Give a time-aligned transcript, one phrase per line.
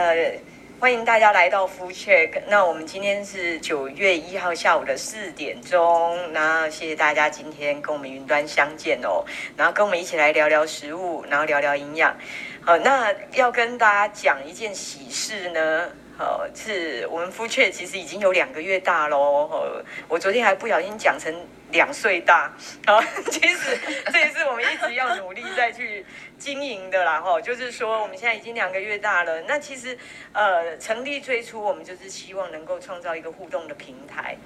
[0.00, 0.32] 呃，
[0.78, 2.40] 欢迎大家来到 Food Check。
[2.46, 6.32] 那我们今天是九月一号下午的四点钟。
[6.32, 9.24] 那谢谢大家今天跟我们云端相见哦。
[9.56, 12.16] 然后跟我们一起来聊聊食物，然后聊聊营养。
[12.64, 15.90] 好，那要跟大家讲一件喜事呢。
[16.18, 19.82] 呃，是我们夫雀其实已经有两个月大喽。
[20.08, 21.32] 我昨天还不小心讲成
[21.70, 22.52] 两岁大。
[22.86, 23.78] 好， 其实
[24.12, 26.04] 这也是我们一直要努力再去。
[26.38, 29.42] 经营的啦，哈，就是说我们现在已经两个月大了。
[29.42, 29.98] 那其实，
[30.32, 34.36] 呃，成立最初我们就是希望能够创造一个互动的平台，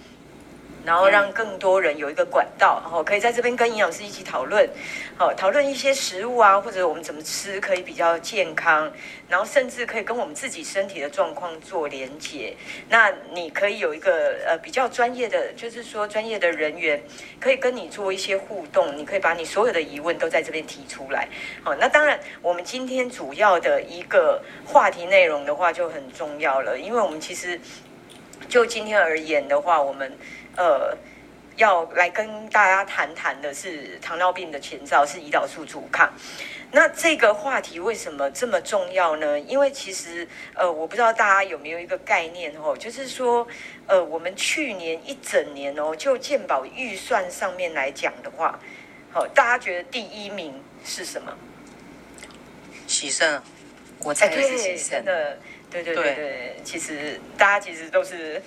[0.85, 4.69] 然后让更多人有一个管道，然后可以在这边跟营养师一起讨论，
[5.17, 8.93] 好，讨论一些食物啊，或者我们怎么吃可以比较健康，
[9.29, 12.55] 然后甚至可以跟我们自己身体的状况做连接。
[12.89, 17.01] 那你可以有一个呃比较专业的，就是说专业的人员
[17.41, 21.29] 可以跟你做一些互动，你可以把你所有的疑问都在这边提出来。
[21.63, 27.61] 好，那当然我们今天主要的一个话题内容的话就很重要了，因为我们其实
[28.49, 30.13] 就今天而言的话，我们。
[30.57, 30.97] 呃，
[31.57, 36.13] 要来跟大家谈谈的是糖尿病的前兆，是胰岛素阻抗。
[36.75, 39.39] 那这个话题为什么这么重要呢？
[39.41, 43.47] 因为其实呃，我不知道大家有没有一个概念哦，就是说
[43.87, 48.59] 呃，我们去年一整年哦，就健保预算上面来讲的话，
[49.13, 51.37] 好，大家觉得第一名是什么？
[52.87, 53.43] 洗肾，
[54.01, 55.05] 我猜是洗肾。
[55.05, 55.39] 真的。
[55.73, 58.41] 对对对对，对其实大家其实都是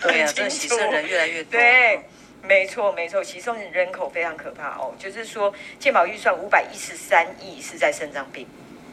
[0.00, 1.52] 对啊，这洗肾人越来越多。
[1.52, 2.00] 对，
[2.42, 4.94] 没错没错，洗肾人口非常可怕哦。
[4.98, 8.46] 就是说，健保预算五百一十三亿是在肾脏病。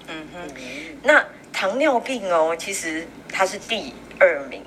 [0.07, 0.49] 嗯哼，
[1.03, 4.65] 那糖尿病哦，其实它是第二名。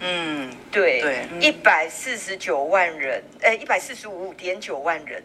[0.00, 5.24] 嗯，对对，一百四十九万人，哎，一百四十五点九万人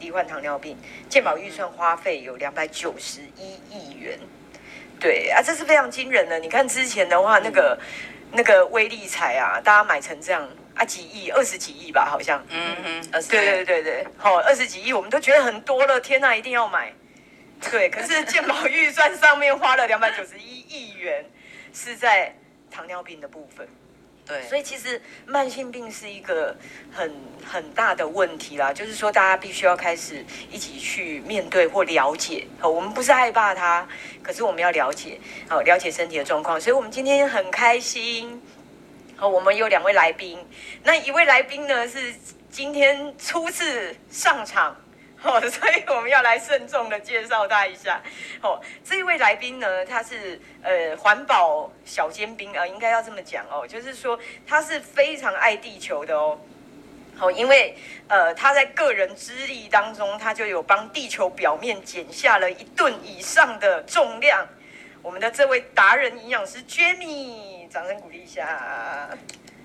[0.00, 0.76] 罹患糖尿病，
[1.08, 4.18] 健保预算花费有两百九十一亿元。
[5.02, 6.38] 对啊，这是非常惊人的。
[6.38, 7.76] 你看之前的话，那个
[8.30, 12.40] 那个威力彩啊，大家买成这样啊，几亿、二十几亿吧，好像。
[12.50, 16.00] 嗯嗯，对对对对，好，二十几亿，我们都觉得很多了。
[16.00, 16.92] 天哪，一定要买。
[17.68, 21.24] 对，可是健保预算上面花了两百九十一亿元，
[21.74, 22.32] 是在
[22.70, 23.66] 糖尿病的部分。
[24.48, 26.56] 所以其实慢性病是一个
[26.92, 27.12] 很
[27.44, 32.46] 很大的问题啦，就是说大家必须要开始一起去面对或了解。
[32.58, 33.86] 好，我们不是害怕它，
[34.22, 36.60] 可是我们要了解，好，了解身体的状况。
[36.60, 38.40] 所以我们今天很开心，
[39.16, 40.38] 好，我们有两位来宾，
[40.84, 42.14] 那一位来宾呢是
[42.50, 44.76] 今天初次上场。
[45.24, 48.02] 哦，所以我们要来慎重的介绍他一下。
[48.42, 56.38] 哦，这一位来宾呢，他是呃环保小尖兵啊，应该要这么讲哦，就是说他是非常爱地球的哦。
[57.14, 57.76] 好，因为
[58.08, 64.48] 呃他在个人之力当中，他就有帮地球表面减下了一吨以上的重量。
[65.02, 69.08] 我们的这位达人营养师 Jamie，掌声鼓励一下。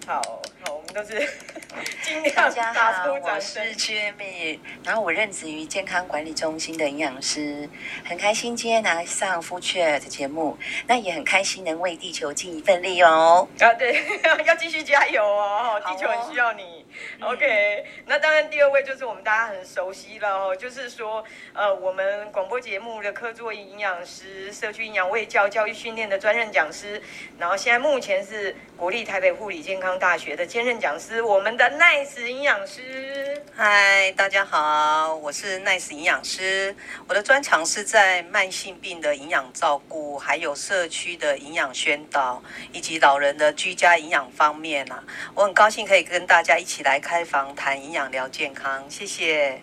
[0.08, 0.22] 好
[0.64, 1.20] 好，我们都是
[2.02, 2.34] 尽量
[2.74, 3.62] 打出掌声。
[3.62, 7.70] 我是 Jimmy，然后我任职于健康管理中心的营养师，
[8.06, 10.58] 很开心今天拿上 Chat 的节目，
[10.88, 13.46] 那也很开心能为地球尽一份力哦。
[13.60, 14.02] 啊，对，
[14.48, 16.86] 要继续加油哦，地球很需要你。
[17.20, 27.02] OK，那当然第二位就是我们大家很熟悉了哦，就是说呃，我们广播节目的客座营养师、社区营养卫教教育训练的专任讲师，
[27.38, 29.98] 然后现在目前是国立台北护理健康。
[29.98, 33.42] 大学的兼任讲师，我们的 Nice 营养师。
[33.56, 36.76] 嗨，大家好，我是 Nice 营养师。
[37.08, 45.04] 我的专长是在慢性病的营养照顾，还有社区的营养宣导，以及老人的居家营养方面啊。
[45.34, 49.60] 我很高兴可以跟大家一起来开房谈营养聊健康，谢谢。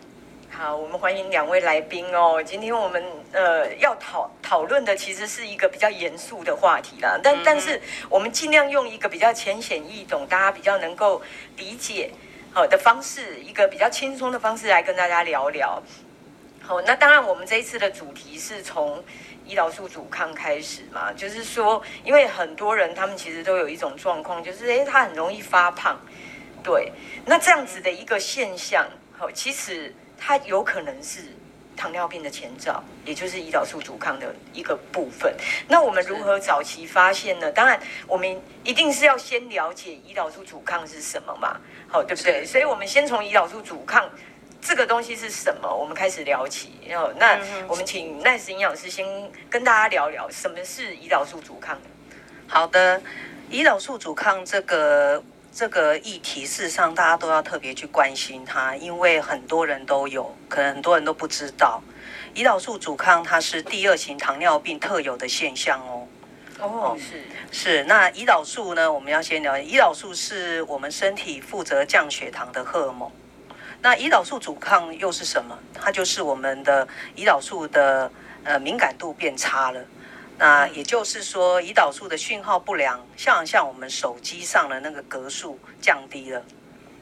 [0.50, 2.42] 好，我们欢迎两位来宾哦。
[2.44, 3.02] 今天我们
[3.32, 7.80] 呃要讨讨论的其实是一个比较严肃的话题啦，但但是
[8.10, 11.22] 我们尽量用一个比较浅显易懂，大家比较能够
[11.56, 12.10] 理解
[12.52, 15.82] 好的方式，一个比较轻松的方式来跟大家聊聊。
[16.60, 19.02] 好，那当然我们这一次的主题是从
[19.48, 25.98] 胰岛素阻抗开始嘛，就是说，因为很多人他们其实都有一种状况，就是诶，他很容易发胖，
[26.65, 26.91] 对，
[27.27, 29.95] 那这样子的一个现象，好，其实。
[30.16, 31.21] 它有可能是
[31.77, 35.34] 糖尿病的前兆，也就是胰岛素阻抗的一个部分。
[35.69, 37.51] 那我们如何早期发现呢？
[37.51, 42.43] 当然，我们一定是要先了解胰岛素阻抗是什么嘛，好，对不对？
[42.47, 44.09] 所以，我们先从胰岛素阻抗
[44.63, 46.72] 这个东西是什么，我们开始聊起。
[46.89, 49.05] 然后，那我们请 Nice 营养师先
[49.51, 51.78] 跟大家聊聊什么是胰岛素阻抗。
[52.47, 53.03] 好的，
[53.51, 55.22] 胰岛素阻抗这个。
[55.54, 61.80] 这个议题，事实上大家都要特别去关心它，因为很多人都有，可能很多人都不知道，
[62.34, 66.09] 胰岛素阻抗它是第二型糖尿病特有的现象哦。
[66.59, 67.22] 哦，是
[67.53, 67.84] 是。
[67.84, 68.92] 那胰岛素呢？
[68.92, 73.09] 我们要先了解，胰岛素是我们身体负责降血糖的荷尔蒙。
[73.80, 75.56] 那胰岛素阻抗又是什么？
[75.72, 78.10] 它就是我们的胰岛素的
[78.42, 79.80] 呃敏感度变差了。
[80.39, 86.42] 那也就是说，胰岛素的讯号不良，像像我们手机上的那个格数降低了。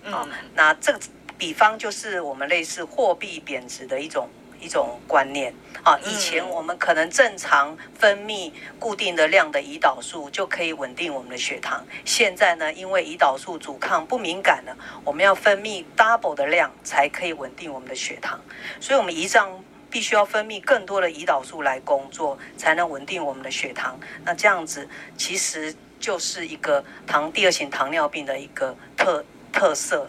[0.04, 1.00] 嗯，那这个
[1.38, 4.28] 比方就是我们类似货币贬值的一种。
[4.64, 5.52] 一种观念
[5.82, 18.40] 啊，以前我们可能正常分泌固定的量的胰岛素就可以稳定我们的血糖，现在呢，因为胰岛素阻抗不敏感了，我们要分泌 double 的量才可以稳定我们的血糖，
[18.78, 24.00] 所以我们胰脏必须要分泌更多的胰岛素来工作，才能稳定我们的血糖。
[24.24, 29.22] 那这样子其实就是一个糖第二型糖尿病的一个特
[29.52, 30.08] 特色。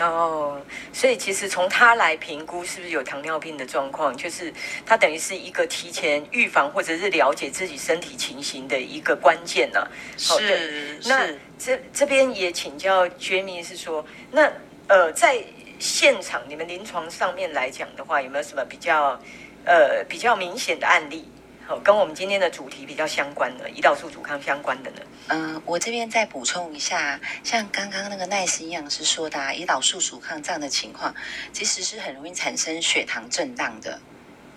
[0.00, 0.58] 哦，
[0.90, 4.50] 所以其实从他来评估是不是有糖尿病的状况，就是
[4.86, 9.86] 他等于是一个提前预防或者是了解自己身体情形的一个关键呢、啊。
[10.16, 11.28] 是、哦、那
[11.58, 14.50] 这这边也请教 Jamie 是说，那
[14.88, 15.44] 呃在
[15.82, 19.20] 现场你们临床上面来讲的话，有没有什么比较
[19.64, 21.28] 呃比较明显的案例？
[21.66, 24.96] 好，跟我们今天的主题比较相关的胰岛素阻抗相关的呢？
[25.26, 31.12] 嗯、呃，我这边再补充一下，像刚刚那个奈斯营养师说的、啊，胰岛素阻抗这样的情况，
[31.52, 34.00] 其实是很容易产生血糖震荡的，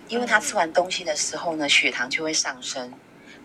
[0.06, 2.92] 因为他吃完东西的时候呢，血糖就会上升，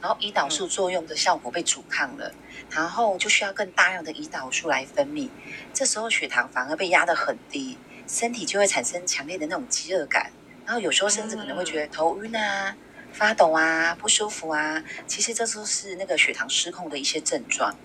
[0.01, 2.33] 然后胰岛素作用的效果被阻抗了，
[2.71, 5.29] 然后就需要更大量的胰岛素来分泌，
[5.73, 7.77] 这时候血糖反而被压得很低，
[8.07, 10.31] 身体就会产生强烈的那种饥饿感，
[10.65, 12.75] 然后有时候甚至可能会觉得头晕啊。
[13.13, 17.75] 发抖啊，不舒服啊，其实这都是那个血糖失控的一些症状。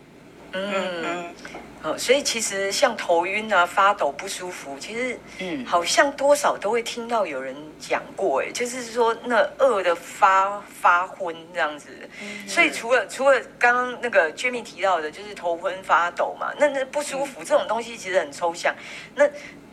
[0.52, 0.72] 嗯
[1.04, 1.34] 嗯，
[1.82, 11.88] 哦，所以其实像头晕啊、发抖、不舒服，其实嗯，好像多少都会听到有人讲过，哎，就是说那饿的发发昏这样子。
[12.22, 18.74] 嗯、所以除了除了刚刚那个 Jimmy 提到的，就是头昏发抖嘛，那那不舒服、嗯、这种东西其实很抽象。
[19.14, 19.24] 那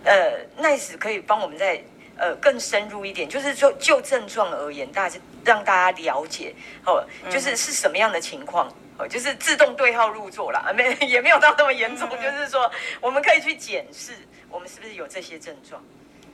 [0.03, 1.83] 呃，Nice 可以帮我们在。
[2.17, 6.53] 呃，更深入一点，就是说就症状而言，大家让大家了解
[6.85, 8.67] 哦，就是是什么样的情况
[8.97, 12.71] 哦，就是自动对号入座啦，没 也没有到那么严重，就是说
[13.01, 14.13] 我们可以去检视
[14.49, 15.83] 我们是不是有这些症状。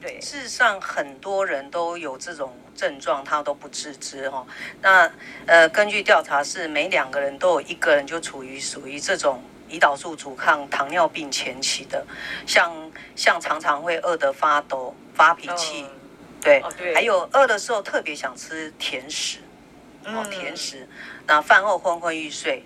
[0.02, 4.48] 对，事实上很多人都有这种症状，他都不自知哈。
[4.82, 5.12] 那
[5.46, 12.06] 呃，根据调查是每两个人都有一个人就处于属于这种胰岛素阻抗糖尿病前期的，
[12.46, 14.96] 像像常常会饿得发抖。
[15.20, 15.90] 发脾气，嗯、
[16.40, 19.40] 对，哦、对，还有饿的时候特别想吃甜食，
[20.06, 20.88] 哦，甜食，
[21.28, 22.64] 那饭后昏昏欲睡，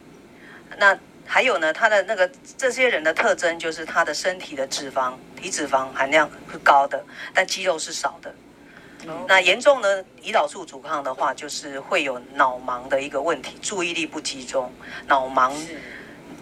[0.77, 0.95] 那
[1.25, 7.03] 还有呢，他的那个这些人的特征就是他的身体的脂肪体脂肪含量是高的，
[7.33, 8.29] 但肌肉是少的。
[9.07, 14.71] 哦、那严重的胰岛素阻抗的话，就是会有脑盲的一个问题，注意力不集中，
[15.07, 15.81] 脑盲，是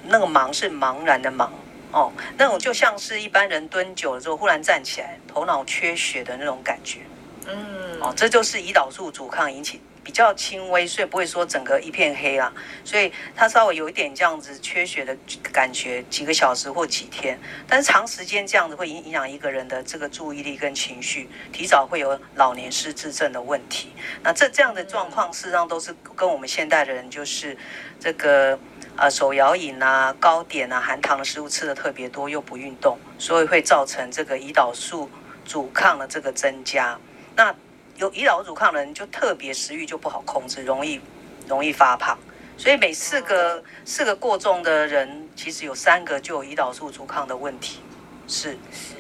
[0.07, 1.50] 那个茫是茫然的茫。
[1.94, 7.00] 哦，那种就像是一般人蹲久了之后忽然站起来，头脑缺血的那种感觉。
[7.45, 12.50] 嗯，哦，这就是胰岛素阻抗引起，比较轻微，所以不会说整个一片黑啦。
[12.86, 15.13] 所以它稍微有一点这样子缺血的
[15.51, 17.38] 感觉，几个小时或几天，
[17.68, 23.92] 但是长时间这样子会影影响一个人的这个注意力跟情绪，提早会有老年失智症的问题。
[24.24, 27.57] 那这这样的状况，事实上都是跟我们现代的人就是
[28.00, 28.57] 这个。
[29.01, 35.09] 啊，手摇饮啊，糕点啊，含糖的食物吃的特别多，又不运动，所以会造成这个胰岛素
[35.44, 36.95] 阻抗的这个增加。
[37.35, 37.52] 那
[37.95, 41.02] 有胰岛素阻抗的人，就特别食欲就不好控制，容易
[41.47, 42.16] 容易发胖。
[42.56, 47.80] 所以每四个四个过重的人，其实有三个就有胰岛素阻抗的问题。
[48.28, 48.94] 是是，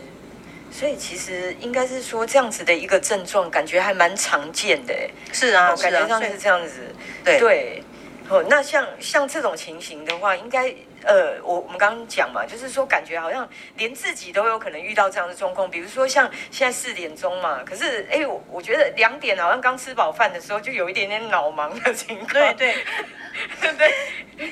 [0.71, 4.95] 所以其实应该是说这样子的一个症状，感觉还蛮常见的。
[5.31, 6.95] 是啊，感觉上是这样子。
[7.23, 7.83] 对对。
[8.31, 10.73] 哦，那像像这种情形的话，应该
[11.03, 15.69] 呃，我我们刚刚讲嘛，就是说感觉好像连自己都有可能遇到这样的状况。
[15.69, 22.29] 比如说像现在四点钟嘛，可是哎，我我觉得两点好像刚吃饱饭的时候，就有一点点脑盲的情况。
[22.29, 22.75] 对对
[23.59, 24.49] 对对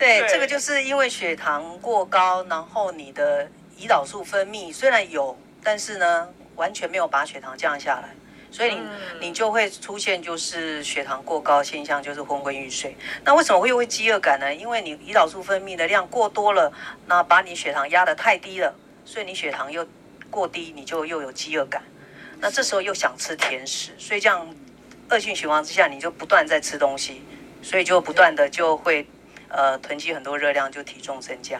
[0.20, 3.48] 对，这个就是因为血糖过高，然后你的
[3.78, 8.08] 胰岛素分泌虽然有，但是呢，完全没有把血糖降下来。
[8.52, 8.80] 所以你
[9.18, 12.94] 你就会出现就是血糖过高现象，就是昏昏欲睡。
[13.24, 14.54] 那为什么会会饥饿感呢？
[14.54, 16.70] 因为你胰岛素分泌的量过多了，
[17.06, 18.74] 那把你血糖压得太低了，
[19.06, 19.88] 所以你血糖又
[20.30, 21.82] 过低，你就又有饥饿感。
[22.38, 24.46] 那这时候又想吃甜食，所以这样
[25.08, 27.22] 恶性循环之下，你就不断在吃东西，
[27.62, 29.06] 所以就不断的就会
[29.48, 31.58] 呃囤积很多热量，就体重增加。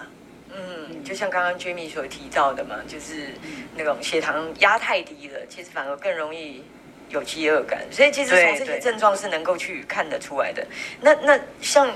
[0.55, 3.29] 嗯，就像刚刚 Jamie 所提到的嘛，就是
[3.75, 6.63] 那种血糖压太低了，其实反而更容易。
[7.13, 10.67] 有饥饿感，所以其实从这些症状是能够去看得出来的。
[11.01, 11.89] 那那像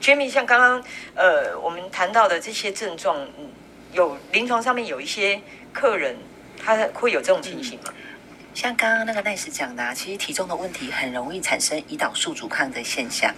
[0.00, 3.26] Jimmy，像刚刚呃我们谈到的这些症状，
[3.92, 5.40] 有临床上面有一些
[5.72, 6.16] 客人
[6.64, 7.92] 他会有这种情形吗？
[8.54, 13.34] 像刚刚那个 Nice 讲的，啊，其实体重的问题很容易产生胰岛素阻抗的现象。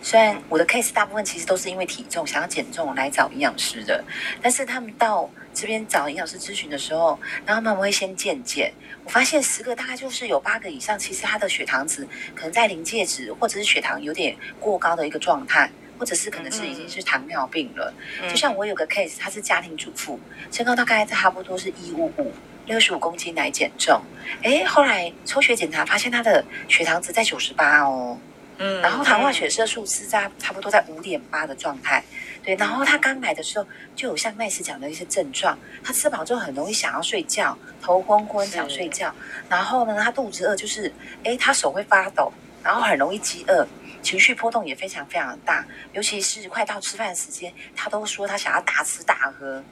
[0.00, 4.02] 虽然我的 case 大部分其实都是因为体重想要减重来找营养师的，
[4.40, 8.72] 但是他们到这边找营养师咨询的时候，然后他们会先健检。
[9.04, 17.92] 我发现十个大概就是有八个以上，其实他的血糖值可能在临界值，或者是血糖有点过高的一个状态，或者是可能是已经是糖尿病了。
[18.30, 20.18] 就像我有个 case，他是家庭主妇，
[20.50, 22.32] 身高大概差不多是一五五。
[22.66, 24.00] 六十五公斤来减重，
[24.42, 28.18] 哎，后来抽血检查发现他的血糖值在九十八哦，
[28.58, 32.02] 嗯，然后糖化血色素是在差不多在五点八的状态，
[32.42, 39.14] 对，然后他刚来的时候就有像麦斯讲的一些症状，他吃饱之后很容易想要睡觉，头昏昏想睡觉，
[39.48, 40.92] 然后呢，他肚子饿就是，
[41.24, 43.66] 哎，他手会发抖，然后很容易饥饿，
[44.02, 49.62] 情绪波动也非常非常的大，尤其是快到吃饭时间，他都说他想要大吃大喝。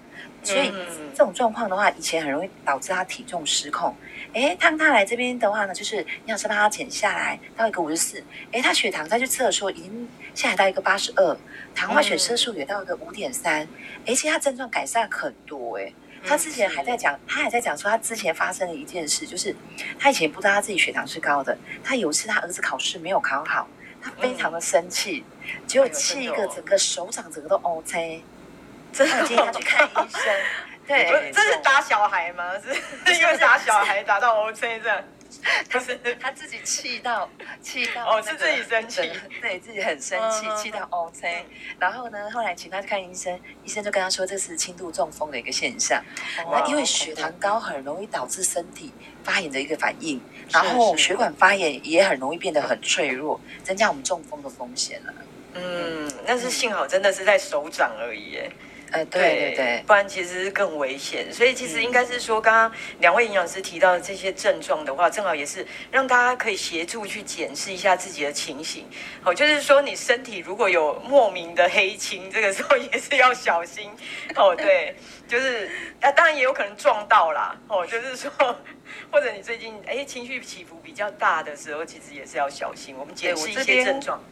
[0.43, 0.73] 所以
[1.15, 3.95] 这种状况的话，以前很容易导致他体重失控。
[4.33, 8.25] 诶，当他来这边的话呢，就是营养师帮他减下来到一个五十四。
[8.51, 11.37] 诶，他血糖再去测的时候，已经下来到一个八十二，
[11.75, 13.69] 糖化血色素也到一个五点三。
[14.07, 15.77] 诶，其实他症状改善很多。
[15.77, 15.95] 诶，
[16.25, 19.55] 他之前还在讲，他还在讲说他之前发生了一件事，就是
[19.99, 21.57] 他以前不知道他自己血糖是高的。
[21.85, 23.69] 他有一次他儿子考试没有考好，
[24.01, 25.25] 他非常的生气，
[25.67, 28.23] 结果气一个整个手掌整个都 OK。
[28.93, 30.23] 真的建议他去看医生，
[30.87, 32.53] 对，这是打小孩吗？
[32.61, 35.03] 是因为打小孩打到 OK 这样？
[35.71, 37.29] 不是，他自己气到
[37.63, 41.47] 气到哦，是自己生气，对自己很生气，气到 OK。
[41.79, 46.01] 然后呢，后来请他去看医生，医生就跟他说这是轻度中风的一个现象。
[46.37, 48.93] 那因为血糖高很容易导致身体
[49.25, 50.21] 发炎的一个反应，
[50.51, 55.15] 然后血管发炎也很容易变得很脆弱，增加我们中风的风险了。
[55.55, 58.39] 嗯，但是幸好真的是在手掌而已。
[58.93, 61.33] 呃，对对对，不然其实更危险。
[61.33, 68.87] 所以其实应该是说，刚刚两位营养师提到的这些症状的话，正好也是让大家可以协助去检视一下自己的情形。
[69.25, 73.91] 哦，就是说你身体如果有莫名的黑青，这个时候也是要小心。
[74.37, 74.95] 哦，对，
[75.27, 75.71] 就是
[76.01, 77.57] 啊，当然也有可能撞到啦。
[77.69, 78.31] 哦，就是说，
[79.11, 82.95] 或者你最近哎情绪起伏比较大的时候，其实也是要小心。
[82.99, 84.23] 我们检视一些症状。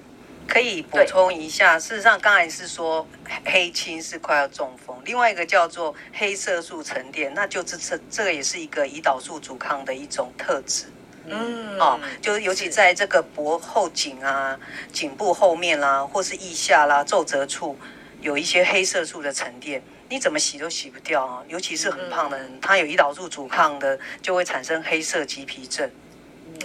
[0.50, 3.07] 可以补充一下，事实上刚才是说
[3.45, 10.87] 黑青是快要中风，另外一个叫做黑色素沉淀，那就这这这个也是一个胰岛素阻抗的一种特质。
[11.26, 14.59] 嗯，哦，就是尤其在这个脖后颈啊、
[14.92, 17.78] 颈部后面啦、啊，或是腋下啦、皱褶处，
[18.21, 21.45] 有一些黑色素的沉淀，你怎么洗都洗不掉啊。
[21.47, 25.88] 尤其是很胖的人，他有胰岛素阻抗的，就会产生黑色棘皮症。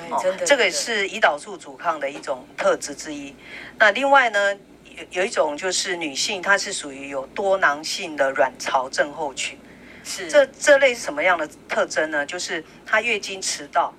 [0.09, 3.35] 哦，这个也是胰岛素阻抗的一种特质之一。
[3.77, 4.53] 那另外呢，
[4.85, 9.57] 有有一种就是女性，她是属于有多囊性的卵巢症候群。
[10.03, 12.25] 是这这类是什么样的特征呢？
[12.25, 13.91] 就是她月经迟到，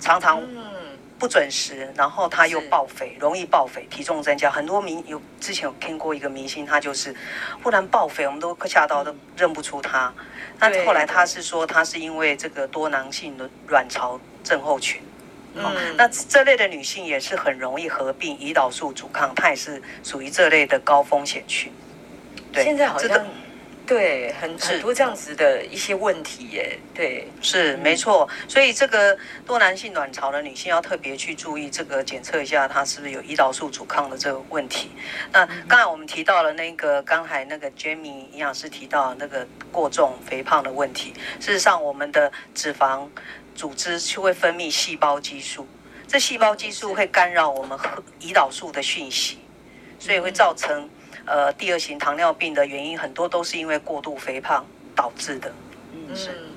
[0.00, 0.40] 常常
[1.18, 4.48] 不准时，然后她又暴肥，容易暴肥，体重增加。
[4.48, 7.12] 很多明有之前有听过一个明星，她就是
[7.64, 10.12] 忽然暴肥，我们都吓到都认不出她。
[10.60, 15.02] 那后来她是说，她是因为这个多囊性的卵巢症候群。
[15.56, 21.72] 哦，那这类的女性也是很容易合并胰岛素阻抗，她也是属于这类的高风险群。
[22.52, 23.26] 对，现在好像
[23.84, 26.78] 对很很多这样子的一些问题耶。
[26.94, 28.28] 对，是没错。
[28.46, 34.90] 所以这个多囊性卵巢的女性要特别去注意这个检测一下，她是不是有胰岛素阻抗的这个问题。
[35.32, 43.08] 那刚才我们提到了那个刚才那个 Jamie 营养师提到那个过重肥胖的问题，事实上我们的脂肪。
[43.54, 45.66] 组织就会分泌细胞激素，
[46.06, 47.78] 这细胞激素会干扰我们
[48.20, 49.38] 胰岛素的讯息，
[49.98, 50.88] 所以会造成
[51.26, 54.64] 呃第二型糖尿病的原因很多都是因为过度肥胖
[54.96, 55.52] 导致的。
[55.92, 56.48] 嗯，是，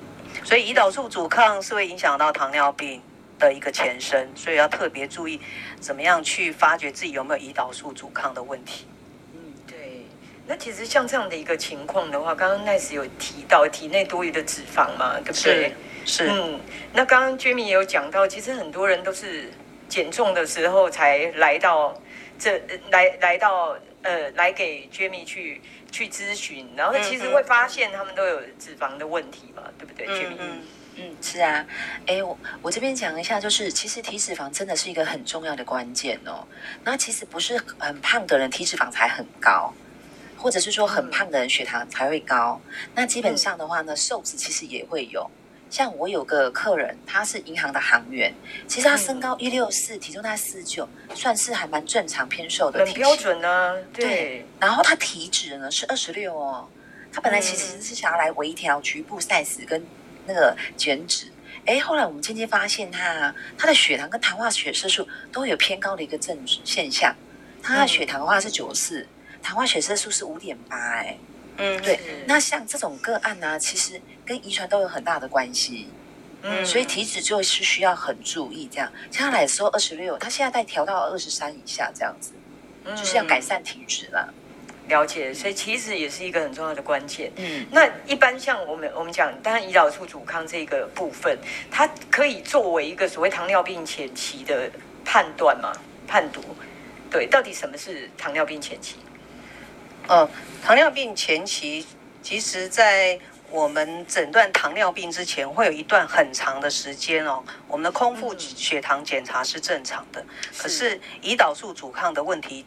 [0.42, 3.02] 所以胰岛素阻抗是会影响到糖尿病
[3.38, 5.40] 的一个前身，所以要特别注意
[5.80, 8.86] 怎么样去发觉自己有没有胰岛素阻抗的问题。
[9.34, 10.06] 嗯，对。
[10.46, 15.74] 那其实像这样的一个情况的话，刚刚 Nice 有提到体内多余的脂肪嘛，对不对？
[16.04, 16.60] 是，嗯，
[16.92, 19.50] 那刚刚 Jimmy 也有讲到，其实很多人都是
[19.88, 22.00] 减重的时候才来到
[22.38, 30.36] 这，来来到呃，来给 Jimmy 去去咨询，然后其实会发现他们都有脂肪的问题嘛，对不对，Jimmy？
[30.38, 30.62] 嗯
[30.96, 31.66] 嗯，是啊，
[32.06, 36.46] 哎，我我这边讲一下，就是其实体脂肪真的是一个很重要的关键哦。
[36.84, 39.72] 那其实不是很胖的人体脂肪才很高，
[40.36, 42.60] 或者是说很胖的人血糖才会高。
[42.94, 45.28] 那基本上的话呢，瘦子其实也会有。
[45.74, 48.32] 像我有个客人，他是银行的行员，
[48.68, 53.74] 其实他身高一六四，体重大概四九，算是还蛮正常偏瘦的，很标准呢、啊。
[53.92, 56.68] 对，对，然后他体脂呢是二十六哦，
[57.12, 59.84] 他本来其实是想要来微调局部 size 跟
[60.26, 61.32] 那个减脂，
[61.66, 67.12] 哎，后来我们渐渐发现他他的血糖跟糖化血色素都有偏高的一个症现象，
[67.60, 69.08] 他的血糖的话是九十四，
[69.42, 71.18] 糖化血色素是五点八，哎。
[71.56, 75.88] 嗯，对，那像这种个案呢、啊，其实跟遗传都有很大的关系，
[76.42, 78.68] 嗯，所以体脂就是需要很注意。
[78.70, 82.32] 这样，像他来的时候二十六，他现在在调到二十三以下，这样子，
[82.84, 84.32] 嗯，就是要改善体脂了。
[84.88, 87.32] 了解，所以其实也是一个很重要的关键。
[87.36, 91.38] 嗯，那一般像我们我们讲，当然胰岛素阻抗这个部分，
[91.70, 94.70] 它可以作为一个所谓糖尿病前期的
[95.04, 95.72] 判断嘛？
[96.06, 96.42] 判读，
[97.10, 98.96] 对，到底什么是糖尿病前期？
[100.06, 100.28] 呃，
[100.62, 101.86] 糖尿病前期，
[102.22, 103.18] 其实，在
[103.50, 107.42] 我们诊断糖尿病之前，会有一段很长的时间哦。
[107.66, 110.26] 我们的空腹血糖检查是正常的，嗯、
[110.58, 112.66] 可是胰岛素阻抗的问题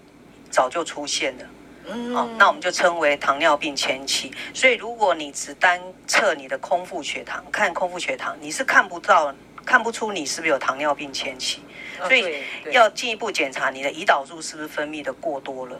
[0.49, 1.45] 早就出现了。
[1.85, 4.33] 嗯，哦，那我们就称为糖尿病前期。
[4.51, 11.61] 所以，如果你只单测你的空腹血糖，看空腹血糖，你是看不到、看不出你是不是有糖尿病前期。
[11.99, 15.79] 所以，要进一步检查你的胰岛素是不是分泌的过多了。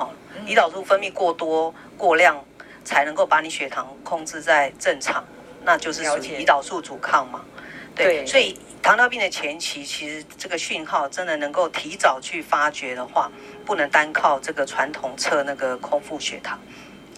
[0.00, 0.08] 哦，
[0.46, 2.42] 胰岛素分泌过多、过量，
[2.82, 5.22] 才能够把你血糖控制在正常，
[5.62, 7.44] 那就是属于胰岛素阻抗嘛。
[7.94, 13.30] 对，对，所以糖尿病的前期，其实这个讯号真的能够提早去发觉的话，
[13.66, 16.58] 不能单靠这个传统测那个空腹血糖。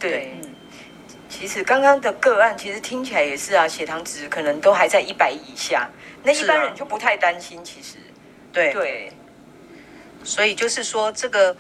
[0.01, 0.55] 对，对嗯，
[1.29, 5.89] 其实刚刚的个案，其实听起来也是啊，血糖值可能都还在一百以下，
[6.25, 7.65] 那一般人就不太担心。
[7.65, 7.99] 其实，
[8.53, 9.12] 对对，
[10.25, 11.57] 所以就是说这个。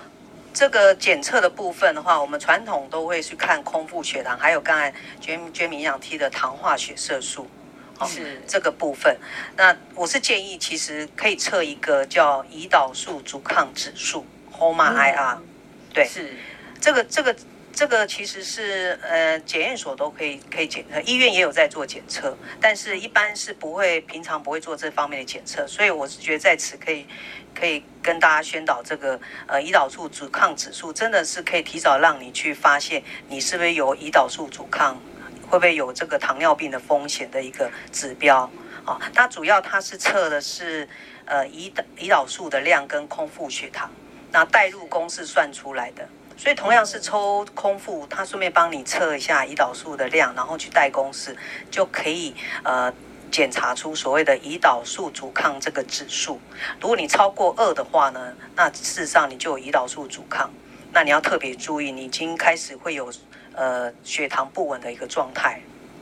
[0.52, 7.48] 这个检测的部分的话，我们传统都会去看空腹血糖，还有刚才娟娟营养提的糖化血色素，
[7.98, 8.40] 哦，是。
[8.46, 9.16] 这个部分。
[9.56, 15.44] 那我是建议，其实可以测一个叫胰岛素阻抗指数 HOMA-IR，嗯，
[15.94, 16.34] 对，是。
[16.80, 17.34] 这个这个
[17.72, 27.06] 这个其实是呃检验所都可以可以检测，医院也有在做检测，但是一般是不会平常不会做这方面的检测，所以我是觉得在此可以。
[27.54, 34.98] 可以跟大家宣导这个呃胰岛素阻抗指数，真的是可以提早让你去发现你是不是有胰岛素阻抗，
[35.46, 38.50] 会不会有这个糖尿病的风险的一个指标
[38.86, 38.98] 啊。
[39.12, 40.88] 它主要它是测的是
[41.26, 43.92] 呃胰岛胰岛素的量跟空腹血糖，
[44.30, 46.08] 那代入公式算出来的。
[46.42, 51.36] 所以同样是抽空腹，他顺便帮你测一下胰岛素的量，然后去带公式
[51.70, 52.92] 就可以呃。
[53.30, 56.38] 检查出所谓的胰岛素阻抗这个指数，
[56.78, 58.20] 如果你超过二的话呢，
[58.54, 60.50] 那事实上你就有胰岛素阻抗，
[60.92, 63.10] 那你要特别注意，你已经开始会有
[63.54, 65.58] 呃血糖不稳的一个状态。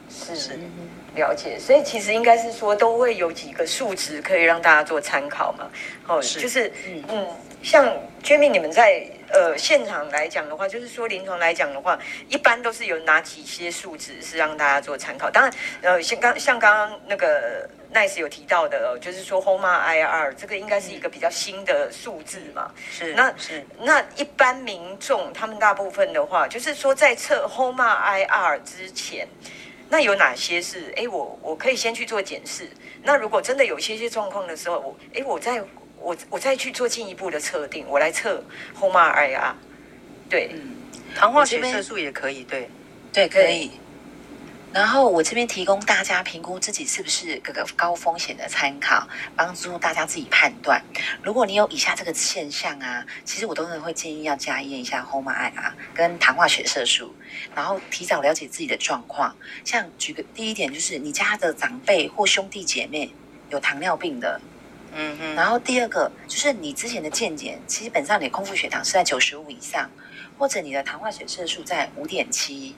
[0.09, 0.59] 是是，
[1.14, 5.70] 了解，所以其实应该是说都会有几个数值可以让大家做参考嘛。
[6.09, 7.29] 哦，是就是嗯嗯，
[7.62, 7.88] 像
[8.24, 9.09] 娟敏你们在。
[9.33, 15.31] 呃，现场来讲的话，就是说临床来讲的话，一般都是有哪几些数值是让大家做参考？
[15.31, 22.73] 当然，呃，像刚像刚刚那个 Nice 有提到的，就是说 HOMA-IR 这个应该是一个比较新的数字嘛。
[22.90, 29.29] 是，那是那一般民众他们大部分的话，就是说在测 HOMA-IR 之前，
[29.88, 32.69] 那有哪些是哎，我我可以先去做检视？
[33.03, 35.62] 那如果真的有一些些状况的时候，我哎我在。
[36.01, 38.43] 我我再去做进一步的测定，我来测
[38.79, 39.53] HOMA-IR，
[40.29, 40.77] 对，嗯，
[41.15, 42.71] 糖化血色素也可以，对，
[43.13, 43.71] 对，可以。
[44.73, 50.81] 然后我这边提供大家评估自己是不是各个高风险的参考，帮助大家自己判断。
[51.25, 57.13] 如果你有以下这个现象啊，其实我都是会建议要加验一下 HOMA-IR 跟糖化血色素，
[57.53, 59.35] 然后提早了解自己的状况。
[59.65, 63.13] 像举个第一点，就是你家的长辈或兄弟姐妹
[63.51, 64.41] 有糖尿病的。
[64.92, 69.90] 嗯哼，然后第二个就是你之前的见解，基本上你空腹血糖是在九十五以上，
[70.38, 72.74] 或者你的糖化血色素在五点七，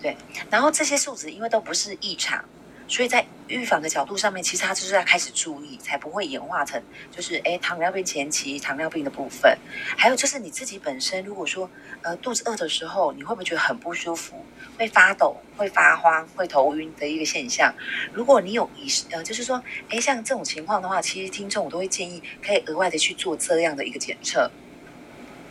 [0.00, 0.16] 对，
[0.50, 2.44] 然后这些数值因为都不是异常。
[2.88, 9.56] 所以在预防的角度上面，其实他就是要开始注意，才不会演化成就是诶糖尿病前期糖尿病的部分。
[9.96, 11.68] 还有就是你自己本身，如果说
[12.02, 14.44] 呃肚子饿的时候，你会不会觉得很不舒服，
[14.78, 17.74] 会发抖、会发慌、会头晕的一个现象？
[18.12, 24.50] 如果你有意识呃，就是说诶像这种情况的话，其实听众我都会建议可以额外的去做这样的一个检测。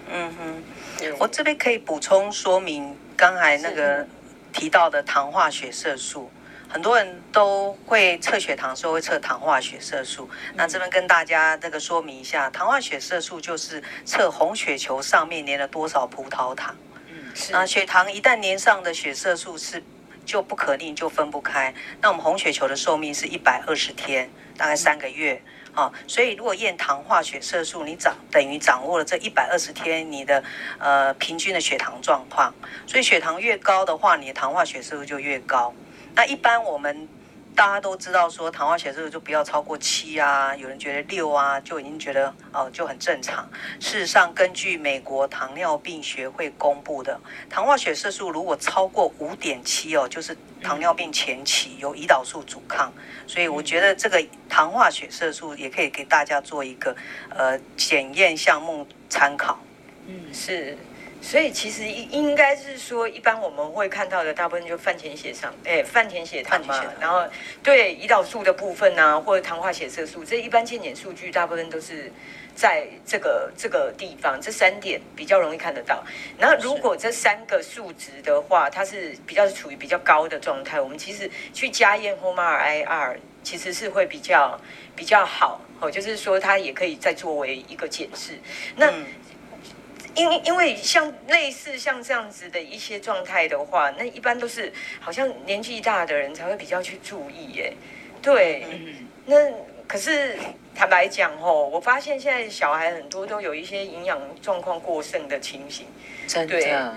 [0.10, 0.64] 嗯哼，
[1.20, 4.08] 我这边可以补充说明刚才那个
[4.54, 6.30] 提到的糖化血色素。
[6.76, 16.76] 很多人都会测血糖的时候会测糖化血色素，那这边跟大家这个说明一下，糖化血色素就是测红血球上面粘了多少葡萄糖。
[17.08, 17.54] 嗯，是。
[17.54, 19.82] 那血糖一旦粘上的血色素是
[20.26, 21.74] 就不可逆，就分不开。
[22.02, 25.42] 那我们红血球的寿命是一百二十天，大概三个月。
[25.74, 30.44] 啊，所以如果验糖化血色素，你掌等于掌握了这一百二十天你的
[30.78, 32.54] 呃平均的血糖状况。
[32.86, 35.74] 所以血糖越高的话，你的糖化血色素就越高。
[36.16, 37.08] 那一般我们。
[37.58, 43.50] 大家都知道说，糖化血色素就不要超过七啊，有人觉得六啊，就已经觉得哦就很正常。
[43.80, 47.18] 事实上，根据美国糖尿病学会公布的，
[47.50, 52.92] 糖化血色素如果超过五点七哦，就是糖尿病前期有胰岛素阻抗。
[53.26, 56.94] 所以我觉得这个糖化血色素也可以给大家做一个
[57.30, 59.58] 呃检验项目参考。
[60.08, 60.78] 嗯，是。
[61.26, 67.24] 所以其实应应该是说，一般我们会看到的大部分就饭前血糖，哎，饭前血糖嘛，然后
[67.64, 72.12] 对胰岛素的部分啊，或者糖化血色素，这一般健检数据大部分都是
[72.56, 76.04] 在这个这个地方，这三点比较容易看得到。
[76.38, 84.62] 然后如果这三个数值的话，它是比较处于比较高的状态，我们其实去加验 h o m r IR 其实是会比较
[84.96, 88.34] 比较好，哦，就是说它也可以再作为一个检视。
[88.76, 88.94] 那。
[90.16, 97.74] 嗯因因为像类似像这样子的一些状态的话，那一般都是好像年纪大的人才会比较去注意耶。
[98.22, 98.66] 对，
[99.26, 99.36] 那
[99.86, 100.38] 可是
[100.74, 105.86] 坦白讲哦，我发现现在小孩很多都有一些营养状况过剩的情形。
[106.28, 106.96] 真的。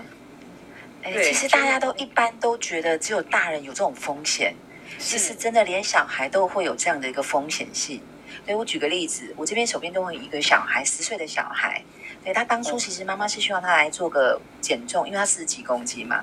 [1.03, 4.55] 哎，其实大家都一般都觉得只有大人有这种风险，
[4.99, 8.01] 其实真的连小孩都会有这样的一个风险性。
[8.45, 11.83] 所以我举个例子，我这边手边都会有一个小孩，十岁的小孩。
[12.29, 16.23] 对，他当初其实妈妈是希望他来做个减重，因为他四十几公斤嘛。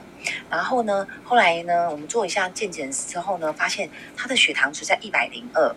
[0.51, 5.75] 然后呢，后来呢，我们做一下健检之后呢，发现他的血糖值在一百零二，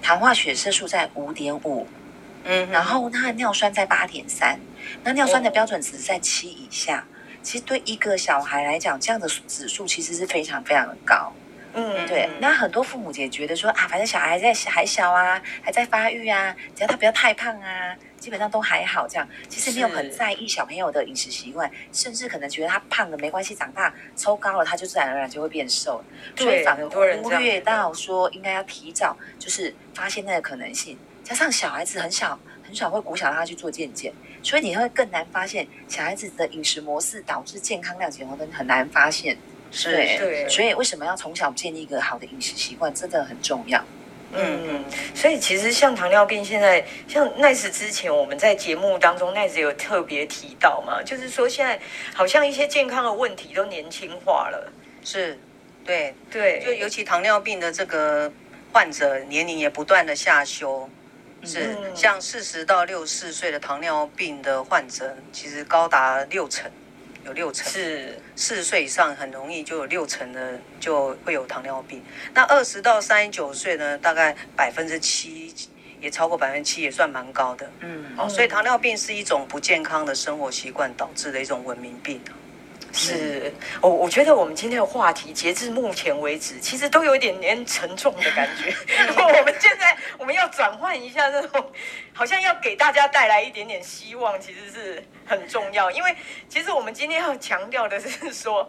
[0.00, 1.86] 糖化血色素在五点五，
[2.44, 4.58] 嗯，然后他的尿酸在八点三，
[5.02, 7.06] 那尿酸的标准值在七以下。
[7.42, 11.30] 其实对一个小孩来讲，这样的指数其实是非常非常的高。
[11.74, 12.28] 嗯，对。
[12.40, 17.96] 那很多父母也觉得说啊，反正小孩在还小啊，还在发育啊，只要他不要太胖啊。
[18.24, 26.02] 基本上都还好，这样其实没有很在意小朋友的饮食习惯，甚至可能觉得他胖了没关系，长大抽高了他就自然而然就会变瘦，
[26.34, 30.96] 所以反而忽略到说应该要提早就是发现那个可能性。
[31.22, 34.10] 加上小孩子很小很少会鼓励他去做健检，
[34.42, 39.36] 所以你会更难发现小孩子的饮食模式导致健康量减或者很难发现。
[39.74, 43.84] 是对，对，所以为什么要从小建立一个好的饮食习惯，真的很重要。
[44.36, 44.84] 嗯嗯，
[45.14, 51.78] 所以其实像糖尿病，现在像 Nice 之前我们在节目当中 Nice 有特别提到嘛，就是说现在
[52.14, 54.72] 好像一些健康的问题都年轻化了，
[55.04, 55.38] 是，
[55.84, 58.32] 对对，就尤其糖尿病的这个
[58.72, 60.88] 患者年龄也不断的下修，
[61.44, 66.70] 是、嗯、像四十到六十四岁的糖尿病的患者，其实高达六成。
[67.24, 72.02] 有六成是四十岁以上，很容易就有六成的就会有糖尿病。
[72.34, 75.54] 那二十到三十九岁呢，大概百分之七
[76.00, 77.70] 也超过百分之七，也算蛮高的。
[77.80, 82.20] 嗯，好，所以糖尿病是一种不健康的生活习惯导致的一种文明病。
[82.94, 88.72] 是，我我觉得我们今天的话题，截至目前为止，其实都有一点点沉重的感觉。
[89.18, 91.72] 我们现在我们要转换一下这种，
[92.12, 95.90] 好像要给大家带来一点点希望，其实是很重要。
[95.90, 96.14] 因为
[96.48, 98.68] 其实我们今天要强调的是说，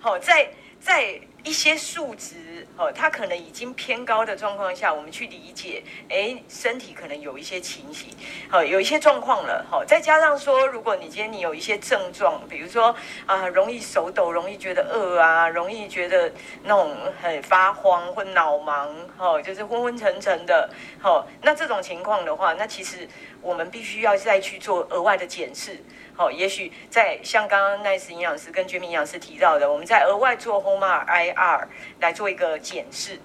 [0.00, 0.50] 好在
[0.80, 1.20] 在。
[1.44, 8.10] 一些数值，哦，它可能已经偏高的状况下，我们去理解，哎，身体可能有一些情形，
[8.50, 16.30] 好，有一些状况了，好，再加上说，如果你今天你有一些症状，比如说啊，容易手抖，容易觉得饿啊，容易觉得
[16.64, 20.68] 那种很发慌或脑盲，哦，就是昏昏沉沉的，
[21.00, 23.08] 好，那这种情况的话，那其实
[23.40, 25.78] 我们必须要再去做额外的检视。
[26.18, 31.64] 哦，也许在像刚刚 Nice 营养师跟 Jimmy 营养师提到的，我们在额外做 HOMA IR
[32.00, 33.18] 来做一个检视。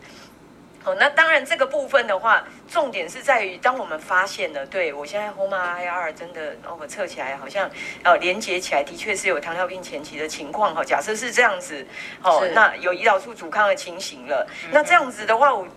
[0.86, 7.67] 哦，那当然这个部分的话，重点是在于当我们发现了，对我现在 HOMA IR 真的，哦，我测起来好像，
[8.03, 10.75] 哦，连接起来的确是有糖尿病前期的情况。
[10.75, 11.88] 哈，假设是这样子，
[12.21, 15.67] 哦，那有胰岛素阻抗的情形了，嗯、那这样子的话，我。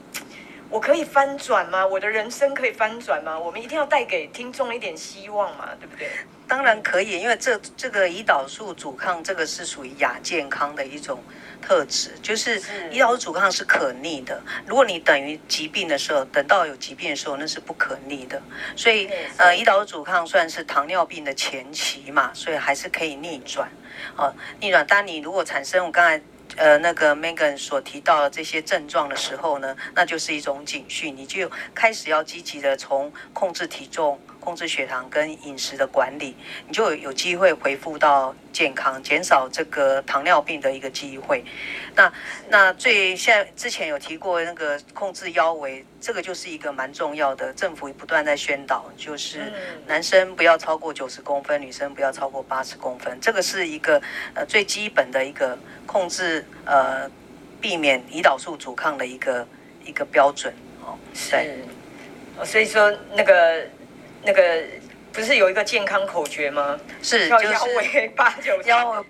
[0.69, 1.87] 我可以翻转吗？
[1.87, 3.39] 我的人生可以翻转吗？
[3.39, 6.09] 我们一定要带给听众一点希望嘛，对不对？
[6.49, 11.23] 当然可以，因为这这个胰岛素阻抗这个是属于亚健康的一种
[11.61, 14.41] 特质，就是胰岛素阻抗是可逆的。
[14.67, 18.41] 如果你等于疾病的时候，等到有疾病的时候，那是不可逆的。
[18.77, 23.69] 所以呃，胰岛素阻抗算是糖尿病的前期嘛，所以还是可以逆转。
[24.17, 24.87] 哦，逆转。
[24.87, 26.23] 当你如果产生我刚才。
[26.57, 36.37] 呃，那个 Megan 所提到的这些症状的时候呢，那就是一种警讯，你就开始要积极的从控制体重、控制血糖跟饮食的管理，
[36.69, 41.45] 你就有机会恢复到健康，减少这个糖尿病的一个机会。
[41.97, 42.13] 那
[42.49, 49.53] 那最现在之前有提过那个控制腰围，这个就是一个蛮重要的，政府不断在宣导，就是
[49.89, 54.01] 男生不要超过九十公分，女生不要超过八十公分，这个是一个
[54.35, 57.11] 呃最基本的一个控制呃
[57.61, 59.45] 避免胰岛素阻抗的一个
[59.85, 60.55] 一个标准
[60.85, 60.97] 哦。
[61.33, 61.59] 对。
[62.45, 63.67] 所以说，那个
[64.27, 64.65] 那个
[65.13, 66.79] 不是有一个健康口诀吗？
[67.01, 69.05] 是，就是腰围八九十，腰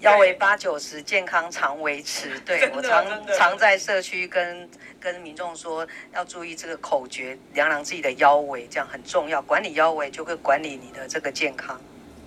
[0.00, 2.38] 腰围八九十，健康常维持。
[2.40, 3.06] 对，我常
[3.38, 4.68] 常在社区跟
[5.00, 9.40] 跟民众说，要注意这个口诀，量量自己的腰围，这样很重要。
[9.40, 11.80] 管理腰围就会管理你的这个健康。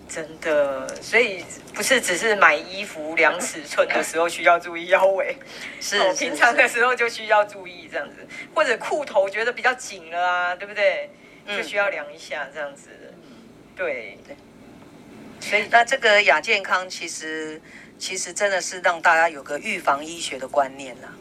[0.09, 5.37] 真的，所以不是只是买衣服量尺寸的时候需要注意腰围，
[5.79, 11.11] 是，是平常的时候就需要注意这样子，或者裤头觉得比较紧了啊，对不对？
[11.47, 12.89] 就需要量一下这样子。
[13.75, 14.35] 对对。
[15.39, 17.61] 所以那这个亚健康其实
[17.97, 21.13] 其实真的是让大家有个预防医学的观念了。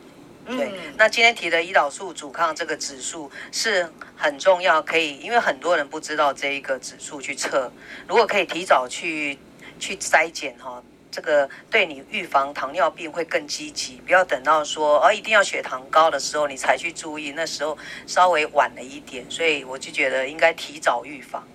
[0.56, 7.70] 对，那今天提的胰岛素阻抗这个指数是很重要，可以，因为很多人不知道这一个指数去测，
[8.06, 9.38] 如果可以提早去
[9.78, 21.46] 去筛检哈，这个对你预防糖尿病会更积极，不要等到说哦一定要血糖高的时候你才去注意，那时候稍微晚了一点，所以我就觉得应该提早预防。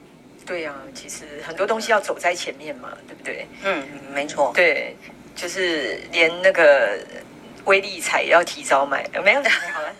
[0.45, 3.47] 对呀、啊，其实很多东西要走在前面嘛，对不对？
[3.63, 4.51] 嗯，没错。
[4.53, 4.95] 对，
[5.35, 6.99] 就是连那个。
[7.65, 9.41] 威力彩要提早买，没有？
[9.43, 9.95] 好了，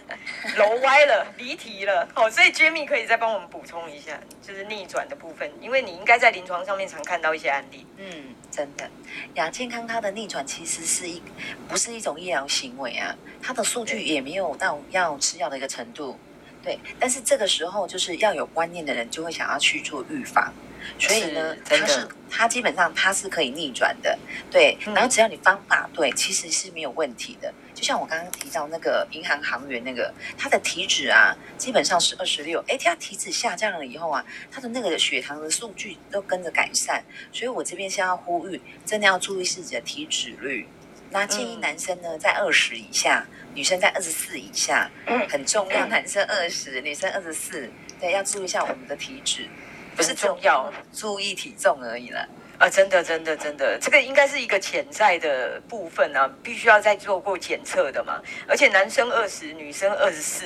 [0.58, 2.08] 楼歪了，离题了。
[2.13, 7.86] 好，所以 Jamie 可以再帮我们补充一下，就是逆转的部分，因为你应该在临床上面常看到一些案例。
[7.97, 8.89] 嗯，真的，
[9.36, 11.21] 亚健康它的逆转其实是一，
[11.69, 16.19] 不是一种医疗行为啊，它的数据也没有到要吃药的一个程度。
[16.62, 20.54] 对，但是这个时候就是要有观念的人就会想要去做预防。
[21.00, 24.17] 所以呢，它是它基本上它是可以逆转的，
[24.50, 24.78] 对。
[24.86, 27.54] 然后只要你方法对，其实是没有问题的。
[27.74, 32.63] 就像我刚刚提到那个银行行员那个，他的体脂啊，基本上是二十六。
[32.67, 37.04] 哎，他体脂下降了以后啊，他的那个血糖的数据都跟着改善。
[37.32, 40.67] 所以我这边先要呼吁，真的要注意自己的体脂率。
[41.10, 44.89] 那建议男生呢，在二十以下，女生在二十四以下，
[45.30, 45.86] 很重要。
[45.86, 47.69] 男生二十，女生二十四，
[48.00, 49.48] 对，要注意一下我们的体脂。
[49.95, 52.27] 不是重要，注意体重而已了
[52.58, 52.69] 啊！
[52.69, 58.21] 真的，真的，真的，这个应该是一个潜在的部分啊，必须要再做过检测的嘛。
[58.47, 60.45] 而且男生二十，女生二十四，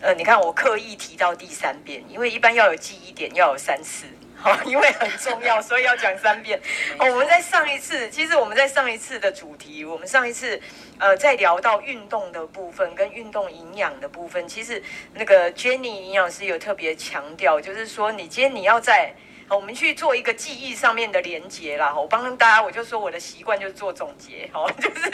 [0.00, 4.06] 呃，你看我刻意提到第三遍，因为一般要有记忆点，要有三次，
[4.40, 6.60] 好， 因为很重要，所以要讲三遍。
[6.98, 10.60] 哦，我们在上一次，其实我们在上一次的主题，我们上一次。
[11.02, 14.82] 呃，在聊到运动的部分跟运动营养的部分，其实
[15.14, 19.14] 那个 Jenny 营养师有特别强调，就是说你今天你要在，
[19.48, 21.94] 我们去做一个记忆上面的连接啦。
[21.94, 25.10] 我帮大家，我就说我的习惯就是做总结，哦， 就是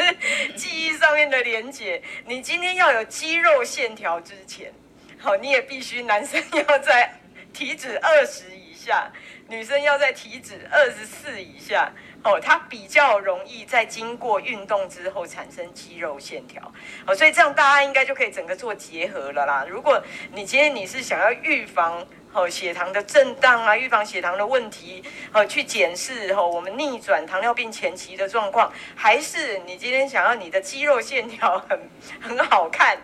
[0.56, 2.02] 记忆上面的连接。
[2.24, 4.72] 你今天要有肌肉线条之前，
[5.20, 7.08] 好，你也必须男生要在
[7.52, 9.10] 体脂二十以下，
[9.48, 11.92] 女生要在体脂二十四以下。
[12.24, 16.60] 哦，它比较容易在经过运动之后产生肌肉线条，
[17.06, 19.64] 哦，所以这样大家应该就可以整个做结合了啦。
[19.68, 31.80] 如果你今天你是想要预防哦血糖的震荡啊，预防血糖的问题，哦去检视哦我们逆转糖尿病前期的状况，还是你今天想要你的肌肉线条 很
[32.20, 32.98] 很好看，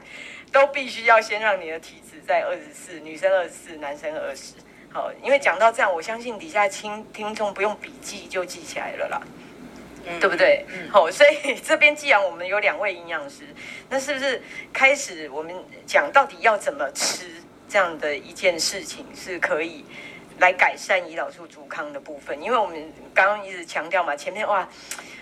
[0.51, 4.55] 都必须要先让你的体脂在二十四，女生二十四，男生二十。
[4.93, 9.23] 好，因为讲到这样，我相信底下听听众不用笔记就记起来了啦，
[10.07, 10.67] 嗯、对不对？
[10.69, 13.45] 嗯，好，所以这边既然我们有两位营养师，
[13.89, 15.55] 那是不是开始我们
[15.87, 17.25] 讲到底要怎么吃
[17.71, 19.83] 这样的一件事情是可以
[20.39, 22.43] 来改善胰岛素阻抗的部分？
[22.43, 24.69] 因为我们刚刚一直强调嘛，前面哇，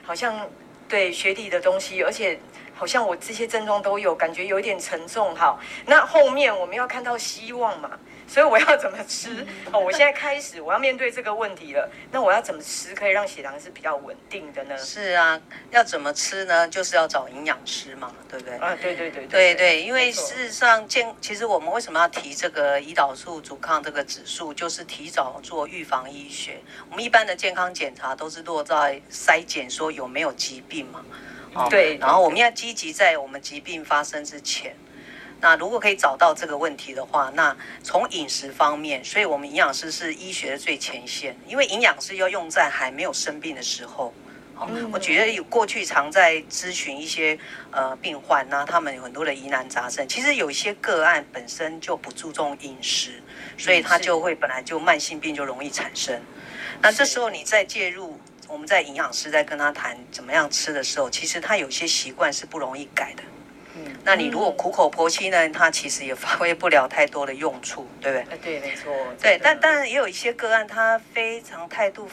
[0.03, 0.49] 好像
[0.89, 2.37] 对学理的东西，而且
[2.75, 5.33] 好像我这些症状都有，感觉有点沉重。
[5.37, 7.97] 好，那后面我们要看到希望嘛。
[8.31, 9.45] 所以我要怎么吃？
[9.73, 11.91] 哦，我现在开始，我要面对这个问题了。
[12.13, 14.79] 那我要怎么吃可以让血糖是比较稳定的呢？
[14.79, 15.41] 是啊，
[15.73, 16.69] 要怎么吃呢？
[16.69, 18.57] 就是要找营养师嘛，对不对？
[18.59, 26.61] 啊，对对对对对对，因为事实上健，其实我们为什么要提这个胰岛素阻抗这个指数，就是提早做预防医学。
[26.89, 31.05] 我们一般的健康检查都是落在筛检说有没有疾病嘛，
[31.55, 34.77] 哦，对，然后我们要积极在我们疾病发生之前。
[35.41, 44.13] 那如果可以找到这个问题的话，那从饮食方面，所以我们营养师是医学的最前线，因为营养师要用在还没有生病的时候，
[44.93, 47.39] 我觉得有过去常在咨询一些
[47.71, 50.07] 呃病患呐、啊，他们有很多的疑难杂症。
[50.07, 53.23] 其实有一些个案本身就不注重饮食，
[53.57, 56.21] 所以他就会本来就慢性病就容易产生。
[56.83, 63.23] 那这时候你再介入，我们在营养师在跟他谈怎么样吃的时候，其实他有些习惯是不容易改的。
[64.01, 68.39] 嗯，那你如果苦口婆心呢，他其实也发挥不了太多的用处，对不对？
[68.39, 68.93] 对，没错。
[69.21, 72.09] 对，但当然也有一些个案，他非常态度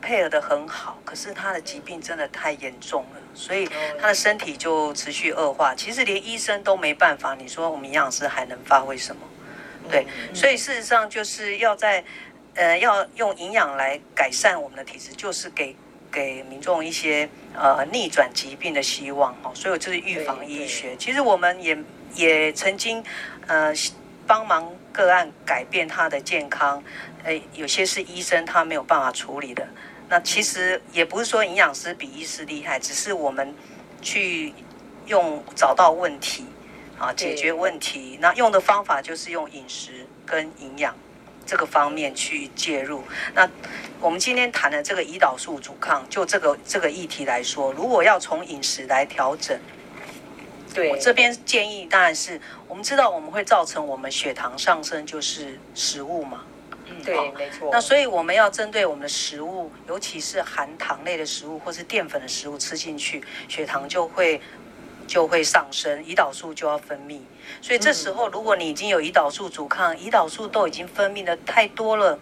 [0.00, 3.68] 配合的很好，可是他的疾病真的太严重了，所以
[4.00, 5.74] 他的身体就持续恶化。
[5.74, 9.22] 其实连医生都没办法，你说我们营养师还能发挥什么？
[9.90, 12.04] 对，所以事实上就是要在
[12.54, 15.74] 呃，要用营养来改善我们的体质，就是给。
[16.12, 20.94] 给民众一些呃逆转疾病的希望哦，所以这是预防医学。
[20.96, 21.76] 其实我们也
[22.14, 23.02] 也曾经
[23.46, 23.72] 呃
[24.26, 26.84] 帮忙个案改变他的健康，
[27.24, 29.66] 呃有些是医生他没有办法处理的。
[30.08, 33.54] 那其实也不是说营养师比医师厉害，只是我们
[34.02, 34.52] 去
[35.06, 36.44] 用找到问题
[36.98, 38.18] 啊，解决问题。
[38.20, 40.94] 那用的方法就是用饮食跟营养。
[41.46, 43.02] 这个方面去介入。
[43.34, 43.48] 那
[44.00, 49.58] 我们今天谈的这个胰岛素阻抗，就这个这个议题来说，如果要从饮食来调整，
[50.74, 56.44] 对我这边建议当然是，我们知道我们会造成我们血糖上升，就是食物嘛。
[56.86, 57.68] 嗯，对，没错。
[57.70, 64.40] 那所以我们要针对我们的食物，尤其是含糖类的食物或是淀粉的食物吃进去，血糖就会
[65.06, 67.20] 就会上升，胰岛素就要分泌。
[67.60, 72.18] 所以这时候，如果你已经有胰岛素阻抗，胰岛素都已经分泌的太多了，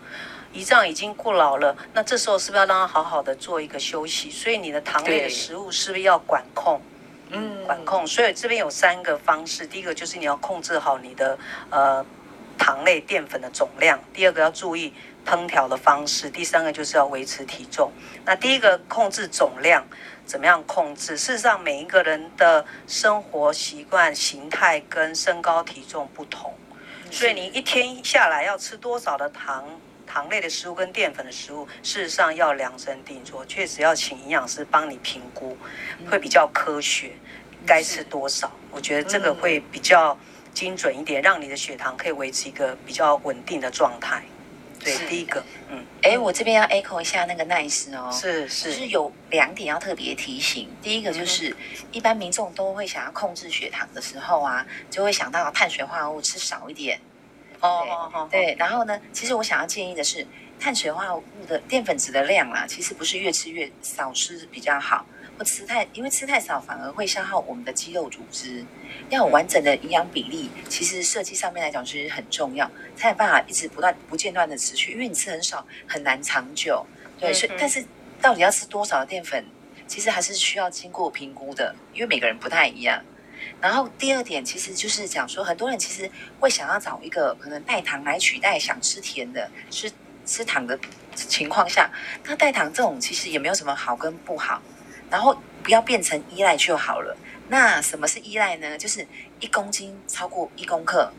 [0.55, 4.31] 胰脏已经过劳了，那这时候是不是要让它好好的做一个休息？
[4.31, 6.81] 所以你的糖类的食物是不是要管控？
[7.31, 8.07] 嗯，管控。
[8.07, 11.39] 所以这边有三个方式，第一个就是你要控制好你的
[11.71, 12.05] 呃
[12.59, 14.93] 糖类淀粉的总量，第二个要注意
[15.25, 17.93] 烹调的方式，第三个就是要维持体重。
[18.25, 19.87] 那第一个控制总量。
[20.31, 21.19] 怎么样控制？
[21.19, 26.55] 事实上，每一个人的生活习惯、形态跟身高体重不同，
[27.11, 29.65] 所以你一天下来要吃多少的糖、
[30.07, 35.59] 糖类的食物跟淀粉的食物，事实上要量身定做，确实要请营养师帮你评估，
[36.09, 37.11] 会比较科学，
[37.67, 38.53] 该吃多少？
[38.71, 40.17] 我觉得这个会比较
[40.55, 44.23] 精准一点，让你的血糖可以维持一个比较稳定的状态。
[44.83, 50.69] 对，第一个，嗯，哎，我这边要 echo 一下那个 nice 哦，是是，就是有两点要特别提醒。
[50.83, 51.55] 第一个就是，
[51.93, 56.99] 一般民众都会想要控制血糖的时候啊，就会想到碳水化合物吃少一点。
[57.61, 58.57] 哦哦哦，对。
[58.59, 60.27] 然后呢，其实我想要建议的是，
[60.59, 65.05] 碳水化合物的淀粉质的量啊，其实不是越吃越少吃比较好。
[65.45, 68.65] 吃太，因为吃太少反而会消耗我们的肌肉组织。
[69.09, 74.93] 要有完整的营养比例，其实设计上面来讲其实很重要，才有办法一直不断不间断的持续。
[74.93, 76.85] 因为你吃很少，很难长久。
[77.19, 77.85] 对，所以但是
[78.21, 79.45] 到底要吃多少的淀粉，
[79.87, 83.03] 其实还是需要经过评估的，因为每个人不太一样。
[83.61, 89.91] 然后第二点，其实就是讲说，很多人其实会想要找一个可能代糖来取代想吃甜的、吃
[90.27, 90.79] 吃糖的
[91.15, 91.91] 情况下，
[92.25, 94.61] 那代糖这种其实也没有什么好跟不好。
[95.11, 97.17] 然后不要变成依赖就好了。
[97.49, 98.79] 那什么是依赖呢？
[98.79, 99.07] 就是
[99.41, 101.13] 一公斤超过一公克，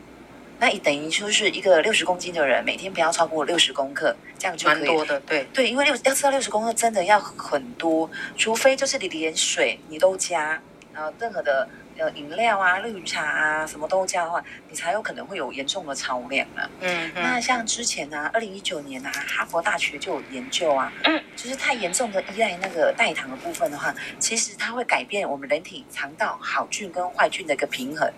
[0.58, 4.78] 那也等于就是一个六十公斤的人，每天不要超过六十公克，这样就可以。
[4.78, 10.60] 蛮多的，对对，因为六要吃到六十公克真的要很多，除非就是你连水你都加，
[10.92, 11.68] 然后任何的。
[11.98, 16.68] 呃，饮料啊，绿茶啊，什么都加的话，你才有可能会有严重的超量啊。
[16.80, 28.10] 嗯，嗯，那像之前呢、啊，二零一九年啊，哈佛大学就有研究啊，嗯，就是太严重的依赖那个代糖的部分的话，其实它会改变我们人体肠道好菌跟坏菌的一个平衡，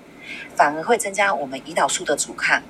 [0.54, 2.62] 反而会增加我们胰岛素的阻抗。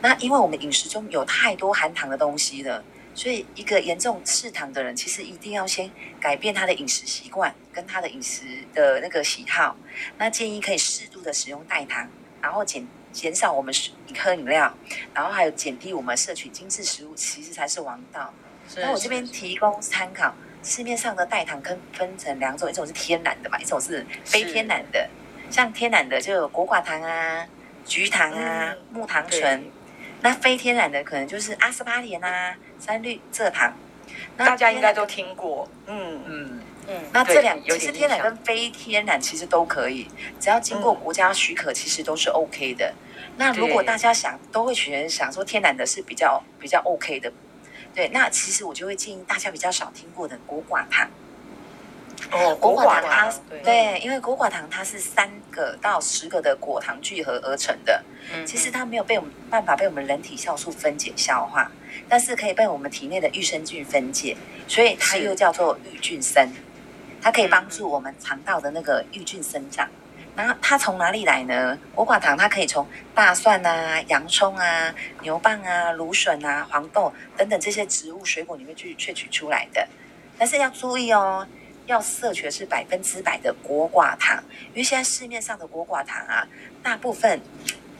[0.00, 2.82] 那因为我们饮食中有太多含糖的东西了。
[3.14, 9.76] 所以，一个严重嗜糖的人，其实一定要先改变他的饮食习惯跟他的饮食的那个喜好。
[10.16, 12.08] 那建议可以适度的使用代糖，
[12.40, 13.72] 然后减减少我们
[14.18, 14.72] 喝饮料，
[15.12, 18.32] 然后还有减低我们摄取精致食物，其实才是王道。
[18.76, 25.08] 那我这边提供参考，市面上的代糖可分成两种，一种是天然的嘛，一种是非天然的。
[25.50, 27.46] 像天然的就有果寡糖啊、
[27.84, 29.70] 菊糖啊、木糖醇。
[30.22, 33.76] 那非天然的可能就是阿斯巴甜啊、三氯蔗糖，
[34.36, 35.68] 大家应该都听过。
[35.86, 37.02] 嗯嗯嗯。
[37.12, 40.08] 那这两其实天然跟非天然其实都可以，
[40.40, 42.94] 只要经过国家许可，其实都是 OK 的。
[43.36, 47.32] 那如果大家想都会选想说天然的是比较比较 OK 的，
[47.94, 51.08] 对，那其实我就会建议大家比较少听过的果寡糖。
[52.32, 58.02] 哦，果寡糖它对，对，因为果寡糖它是三个到十个的果糖聚合而成的。
[58.34, 61.70] 嗯，其实它没有被我们办法被我们人体酵素分解消化，
[62.08, 66.50] 但是可以被我们体内的益生菌分解，所以它又叫做益菌生。
[67.20, 69.88] 它可以帮助我们肠道的那个益菌生长。
[70.34, 71.78] 然后它从哪里来呢？
[71.94, 79.86] 果寡糖它可以从大蒜啊、洋葱啊、牛蒡啊、芦笋啊、黄豆等等这些植物水果里面去萃取出来的。
[80.38, 81.46] 但是要注意哦，
[81.92, 86.46] 要摄取的是百分之百的果寡糖，因为现在市面上的果寡糖啊，
[86.82, 87.40] 大部分。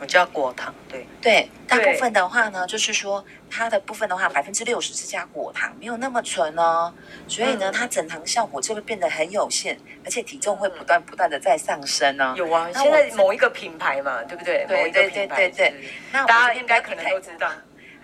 [0.01, 6.93] 我叫果糖，对对，大部分的话呢，就是说它的部分的话，百分之六十是加果糖，没有那么纯哦，
[7.29, 12.35] 所以呢，它整糖效果就会变得很有限，而且体重会不断不断的在上升哦。
[12.37, 14.67] 有啊，现在某一个品牌嘛，对不对？
[14.67, 15.75] 对对对对对，
[16.11, 17.49] 那大家应该可能都知道。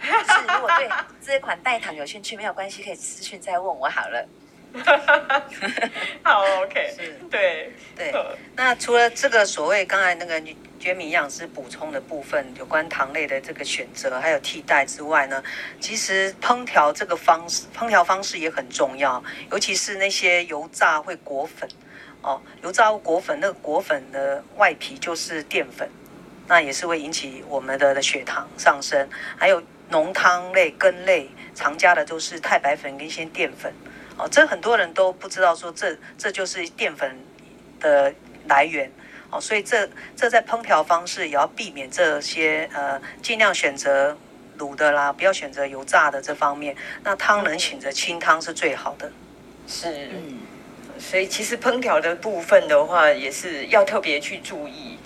[0.01, 0.89] 是，如果对
[1.21, 4.25] 这一款代糖有兴趣，没有关系，可以私讯再问我好了。
[6.23, 8.13] 好，OK，是，对对。
[8.57, 10.43] 那除了这个所谓刚才那个。
[10.79, 15.43] 觉米营养师补充的部分，有关糖类的这个选择还有替代之外呢，
[15.81, 21.69] 其实烹调这个方式，烹调方式也很重要，尤其是那些油炸会裹粉
[22.23, 25.91] 哦，油炸物裹粉，那个裹粉的外皮就是淀粉，
[26.47, 29.09] 那也是会引起我们的血糖上升。
[29.37, 29.61] 还有
[29.91, 33.75] 浓汤类、羹类常加的都是太白粉跟一些淀粉
[34.19, 37.19] 哦，这很多人都不知道说这这就是淀粉
[37.81, 38.13] 的
[38.47, 38.91] 来源。
[39.31, 44.17] 哦，所以这这在烹调方式也要避免这些呃，尽量选择
[44.59, 46.75] 卤的啦，不要选择油炸的这方面。
[47.05, 49.13] 那汤能选择清汤是最好的。
[49.67, 50.39] 是，嗯，
[50.99, 54.99] 所以其实烹调的部分的话，也是要特别去注意。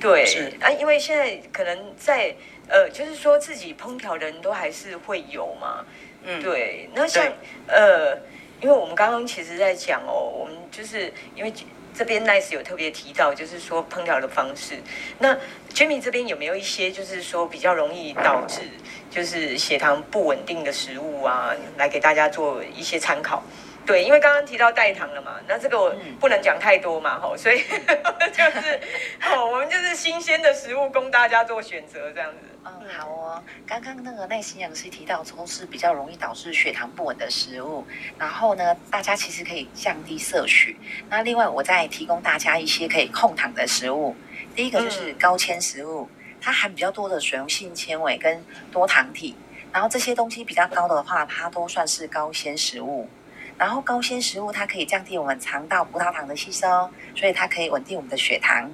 [0.00, 2.34] 对，是啊，因为现在可能在
[2.68, 5.84] 呃，就是说自己烹调的人都还是会有嘛。
[6.24, 6.88] 嗯，对。
[6.94, 7.30] 那像
[7.66, 8.16] 呃，
[8.60, 11.52] 因为我们刚刚其实在讲哦，我们就是因为。
[11.94, 14.76] 这边 Nice 有特别提到，就是说烹调的方式。
[15.18, 15.36] 那
[15.74, 18.60] Jamie 这边有没有一些，就是说比较容易导致
[19.10, 23.42] 就是血糖不稳定的食物啊，来给大家做一些参考？
[23.88, 27.62] 对，因为刚刚提到代糖了嘛，那这个我不能讲太多嘛，吼，所以
[28.36, 28.78] 就是
[29.32, 32.38] 哦，我们就是新鲜的食物供大家做选择，这样子。
[32.66, 33.42] 嗯，好哦。
[33.66, 37.82] 刚刚那个耐心营养师提到，都是比较容易导致血糖不稳的食物。
[38.18, 40.76] 然后呢，大家其实可以降低摄取。
[41.08, 44.14] 那另外，我再提供大家一些可以控糖的食物。
[44.54, 46.06] 第一个就是高纤食物，
[46.42, 49.34] 它含比较多的水溶性纤维跟多糖体。
[49.72, 53.08] 然后这些东西比较高的话，它都算是高纤食物。
[53.58, 58.70] 然后高纤食物它可以降低我们肠道葡萄糖的吸收，所以它可以稳定我们的血糖。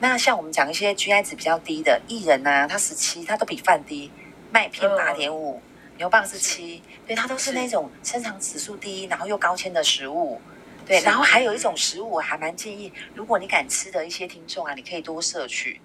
[0.00, 4.10] 那像我们讲一些 GI 值比较低的薏仁啊，它十七，它都比饭低。
[4.50, 5.62] 麦片八点五，
[5.96, 10.40] 牛蒡是七，对，它都是那种升糖指数低，然后又高纤的食物。
[10.84, 15.80] 对，然后还有一种食物，我还蛮建议，如果你敢吃的一些听众啊，你可以多摄取。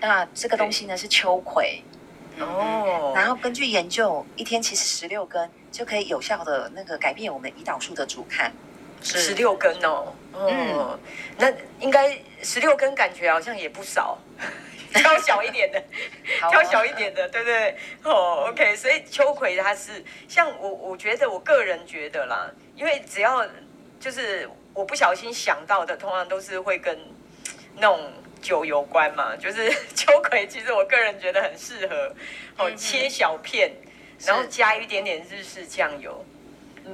[0.00, 1.82] 那这个东西呢是秋葵。
[2.38, 3.12] 哦。
[3.14, 8.50] 然后根据研究，一天其实十六根就可以有效的那个改变我们胰岛素的阻抗。
[9.02, 10.12] 十六根哦。
[10.34, 10.98] 嗯。
[11.38, 12.18] 那应该。
[12.42, 14.16] 十六根感觉好像也不少，
[14.94, 15.84] 挑小一点的，
[16.50, 17.76] 挑小一点的，对不对？
[18.02, 23.46] 哦，OK，所以秋葵它是像我，我觉得我个人觉得啦，因为只要
[24.00, 26.98] 就是我不小心想到的，通常都是会跟
[27.76, 28.10] 那种
[28.40, 29.36] 酒有关嘛。
[29.36, 32.16] 就是 秋葵，其实我个人觉得很适合
[32.56, 33.70] 哦，切小片，
[34.26, 36.24] 然后加一点点日式酱油。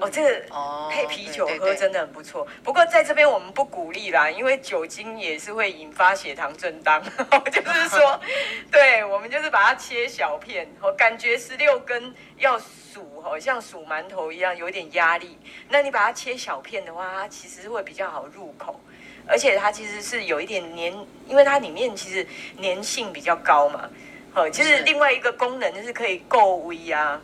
[0.01, 0.45] 哦，这个
[0.91, 2.47] 配啤酒喝真的很不错。
[2.65, 7.01] 不过在这边我们不鼓励啦，因为酒精也是会引发血糖震荡。
[7.51, 8.21] 就是说，
[8.71, 10.69] 对，我们就是把它切小片。
[10.83, 15.39] 我感觉十六根要数，好像数馒头一样，有点压力。
[15.69, 18.79] 那你把它切小片的话，它其实会比较好入口，
[19.27, 20.93] 而且它其实是有一点黏，
[21.29, 22.27] 因为它里面其实
[22.61, 23.89] 粘性比较高嘛。
[24.37, 27.19] 好，其实另外一个功能就是可以够味啊。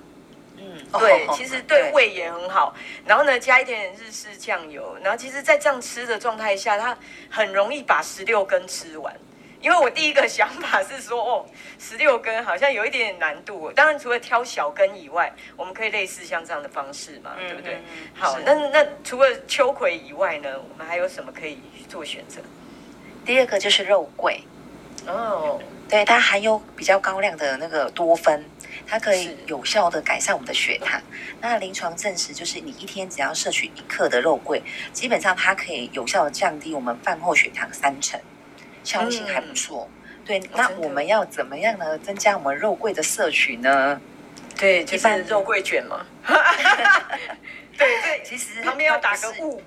[0.57, 2.75] 嗯，对，其实对胃也很好。
[3.05, 4.97] 然后呢，加一点点日式酱油。
[5.03, 6.97] 然后其实，在这样吃的状态下，它
[7.29, 9.15] 很容易把十六根吃完。
[9.61, 11.47] 因为我第一个想法是说，哦，
[11.79, 13.71] 十六根好像有一点点难度。
[13.73, 17.83] 当然，除了挑小根以外，我们可以类似像这样的方式嘛，对不对？
[18.15, 21.59] 好，那那除了秋葵以外呢，我们还有什么可以
[21.91, 22.41] 做选择？
[23.27, 24.41] 第二个就是肉桂。
[25.07, 28.45] 哦，对，它含有比较高量的那个多酚。
[28.87, 31.01] 它可以有效的改善我们的血糖。
[31.41, 38.19] 那临床证实，就是你一天只要摄取一克的肉桂，基本上它可以有效的降低我们饭后血糖三成，
[38.83, 39.89] 效性还不错。
[40.25, 41.97] 对，那我们要怎么样呢？
[41.99, 44.01] 增加我们肉桂的摄取呢？
[44.59, 46.05] 对，就是肉桂卷嘛。
[47.79, 49.63] 对 对，其实旁边要打个雾。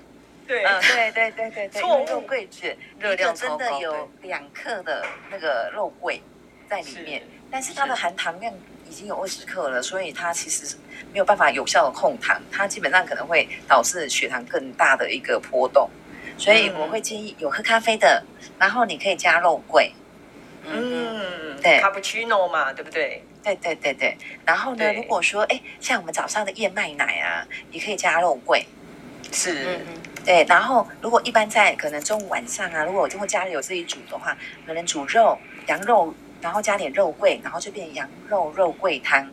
[0.46, 6.22] 对，对对对对对，肉桂卷，热量真的有两克的那个肉桂
[6.68, 8.52] 在里面，但是它的含糖量。
[8.88, 10.76] 已经有二十克了，所以它其实
[11.12, 15.90] 没有办法有效的控糖，它基本上可能会导致血糖更大的一个波动。
[16.38, 18.24] 所以我会建议有喝咖啡的，
[18.60, 19.92] 然后你可以加肉桂。
[20.64, 23.24] 嗯，对，卡布奇诺嘛，对不对？
[23.42, 24.16] 对对对对。
[24.44, 28.64] 然后呢，如果说哎，像我们早上的燕麦奶啊，也可以加肉桂。
[29.32, 30.44] 是，嗯嗯，对。
[30.48, 39.28] 然后如果一般在可能中午晚上啊，如果我如果家里有自己煮的话，可能煮肉羊肉，然后加点肉桂，然后就变羊肉肉桂汤。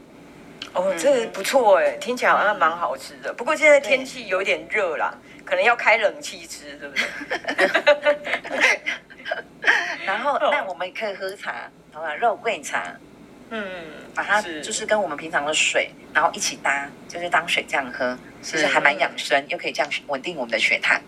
[0.74, 3.34] 哦，这个不错哎，听起来好像蛮好吃的。
[3.34, 5.14] 不过现在天气有点热啦，
[5.46, 8.80] 可能要开冷气吃，对不对？
[10.06, 12.14] 然后，那我们可以喝茶，好吧？
[12.16, 12.94] 肉桂茶，
[13.56, 13.64] 嗯，
[14.16, 21.00] 把它就是跟我们平常的水，然后一起搭，就是当水这样喝，其实还蛮养生，又可以这样稳定我们的血糖。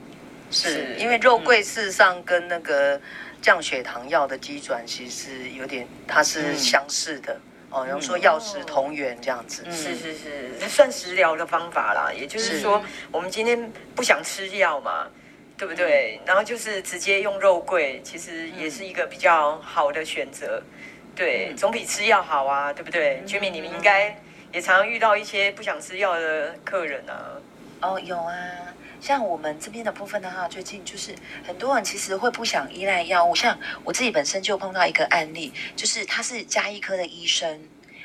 [0.52, 3.02] 是因为肉桂事实上跟那个
[3.42, 7.36] 降血糖药的机转其实有点，它是相似的
[7.72, 7.84] 哦。
[7.84, 12.14] 然后说药食同源这样子，是是是，算食疗的方法啦。
[12.14, 15.08] 也就是说，我们今天不想吃药嘛。
[15.58, 16.20] 对不对？
[16.26, 20.62] 然后就是直接用肉桂，其实也是一个比较好的选择。
[21.16, 23.24] 对，总比吃药好啊，对不对？
[23.26, 27.40] 居民，你们应该也常常遇到一些不想吃药的客人啊。
[27.82, 28.36] 哦，有啊，
[29.00, 31.16] 像我们这边的部分的话，最近就是
[31.48, 33.34] 很多人其实会不想依赖药物。
[33.34, 37.62] 像我自己本身就碰到一个案例，就是他是加医科的医生，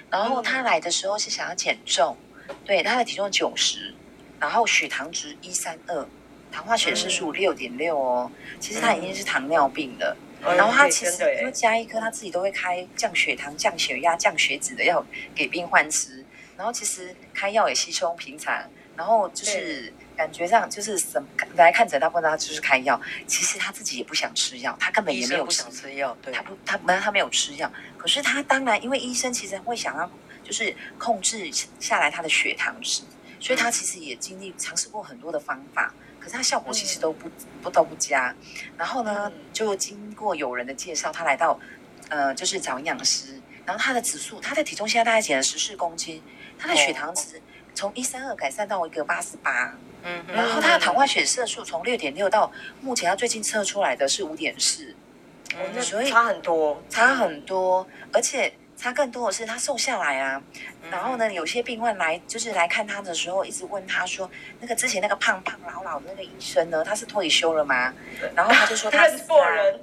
[0.08, 2.16] 然后他来的时候是想要减重，
[2.64, 3.92] 对，他的体重九十，
[4.38, 6.06] 然后血糖值一三二。
[6.52, 10.16] 糖化血色素六点六哦，其实他已经是糖尿病了。
[10.20, 16.24] 嗯、然后他其实因为家医科他自己都会开降血糖、降血压、降血脂的药给病患吃。
[16.56, 18.68] 然后其实开药也稀松平常。
[18.96, 23.00] 然后就是感觉上就是什么来看诊，大部分他就是开药。
[23.26, 26.14] 其实他自己也不想吃药，他根本也没有不想吃药。
[26.20, 27.72] 对，他不，他没他没有吃药。
[27.96, 30.10] 可是他当然，因为医生其实会想要
[30.44, 33.02] 就是控制下来他的血糖值，
[33.38, 35.94] 所以他其实也经历尝试过很多的方法。
[36.20, 37.30] 可是他效果其实都不
[37.62, 38.34] 不都不佳，
[38.76, 41.58] 然后呢，就经过有人的介绍，他来到，
[42.10, 46.22] 呃，就是找营养师，然后他的指数，他的体重现在大概减了十四公斤，
[46.58, 47.40] 他的血糖值
[47.74, 54.94] 从一三二改善到一个八十八，嗯，然后他的糖化血色素从六点六到目前他最近测出来的是五点四，
[55.56, 58.52] 嗯，所以差很多，差很多，而且。
[58.80, 60.42] 他更多的是他瘦下来啊，
[60.90, 66.82] 然后呢，有些病患来就是来看他的时候，一直问他说：“那个之前那个胖胖老老的那个医生呢？
[66.84, 67.92] 他是退休了吗？”
[68.34, 69.80] 然后他就说他 是错人，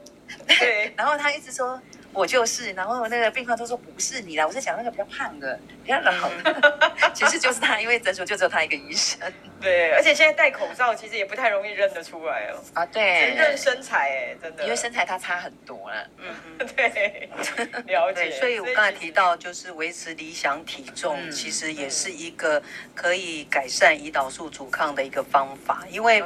[0.47, 1.79] 对， 然后他一直说。
[2.17, 6.11] 我就是，然后那个病患都说不是你啦，我是讲那个比较胖的，比较老
[6.41, 6.81] 的，
[7.13, 9.19] 其实就是他，因为诊所就只有他一个医生。
[9.61, 12.57] 对，而且现在戴口罩，其实也不太容易认得出来哦。
[12.73, 16.07] 啊，对，认身材哎，真的，因为身材他差很多了。
[16.17, 17.29] 嗯， 对，
[17.85, 18.31] 了解。
[18.31, 22.61] 所以我刚才提到，就是维持理想体重，其实也是一个
[22.95, 25.83] 可以改善胰岛素阻抗的一个方法。
[25.89, 26.23] 因为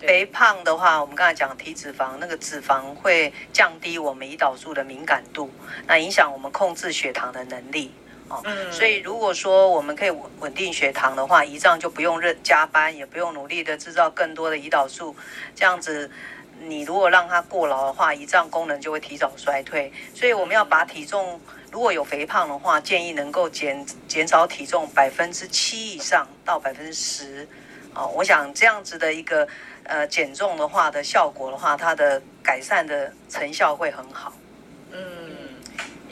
[0.00, 5.50] 肥胖的话，我们刚才讲体脂肪，那个脂肪会降低我们胰岛素的敏感度，
[5.86, 7.92] 那影响我们控制血糖的能力
[8.28, 8.40] 哦。
[8.44, 15.14] 嗯、所以如果说我们可以稳稳定血糖的话，胰脏就不用认加班，也不用努力的制造更多的胰岛素。
[15.54, 16.10] 这样子，
[16.60, 19.92] 你如果让它过劳的话，胰脏功能就会提早衰退。
[20.14, 21.38] 所以我们要把体重，
[21.70, 27.46] 如果有肥胖的话，建议能够减减少体重百分之七以上到百分之十。
[27.94, 29.46] 哦，我想这样子的一个
[29.84, 34.32] 呃减重的话的效果的话，它的改善的成效会很好。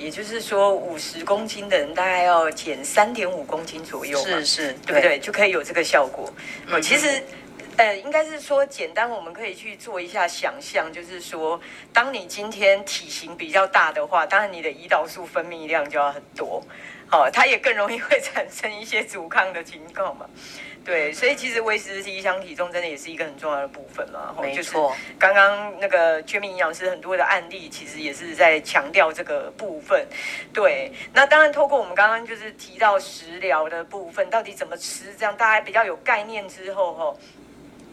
[0.03, 5.16] 也就是说，五十公斤的人大概要减三点五公斤左右嘛，是是，对不对？
[5.20, 6.28] 就可以有这个效果。
[6.66, 7.22] 嗯，其实，
[7.76, 11.61] 呃，应该是说，简单我们可以去做一下想象，就是说，
[11.92, 16.61] 当你今天体型比较大的话，当然你的胰岛素分泌量就要很多，
[17.12, 20.24] 好，它也更容易会产生一些阻抗的情况嘛。
[20.82, 24.34] 对，所以其实维持理想体重真的也是一个很重要的部分嘛。
[24.40, 30.08] 没错，就是刚刚那个全民营养师很多的案例，其实也是在强调这个部分。
[30.54, 37.14] 对，那当然透过我们刚刚就是提到食疗的部分，到底怎么吃，这样大家比较有概念之后，哈，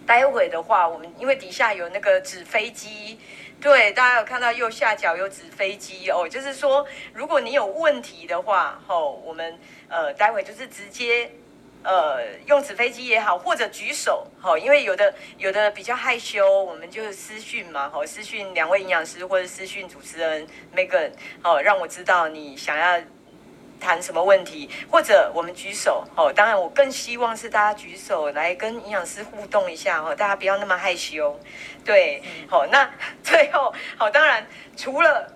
[0.08, 3.20] 待会的话，我们因为底下有那个纸飞机，
[3.62, 9.58] 对，大家有看到右下角有纸飞机哦，就是说如果你有问题的话，吼，我们
[9.88, 11.32] 呃待会就是直接。
[11.82, 20.46] 呃，用纸飞机也好，或者举手，哦，因为有的有的比较害羞，我们就私讯嘛，哦，私讯两位营养师或者私讯主持人
[20.76, 21.10] Megan，
[21.42, 23.02] 好，让我知道你想要
[23.80, 31.40] 谈什么问题，或者我们举手，好，当然我更希望是大家举手来跟营养师互动一下，哦，大家不要那么害羞，
[31.86, 32.90] 对，好，那
[33.24, 35.34] 最后，好，当然除了。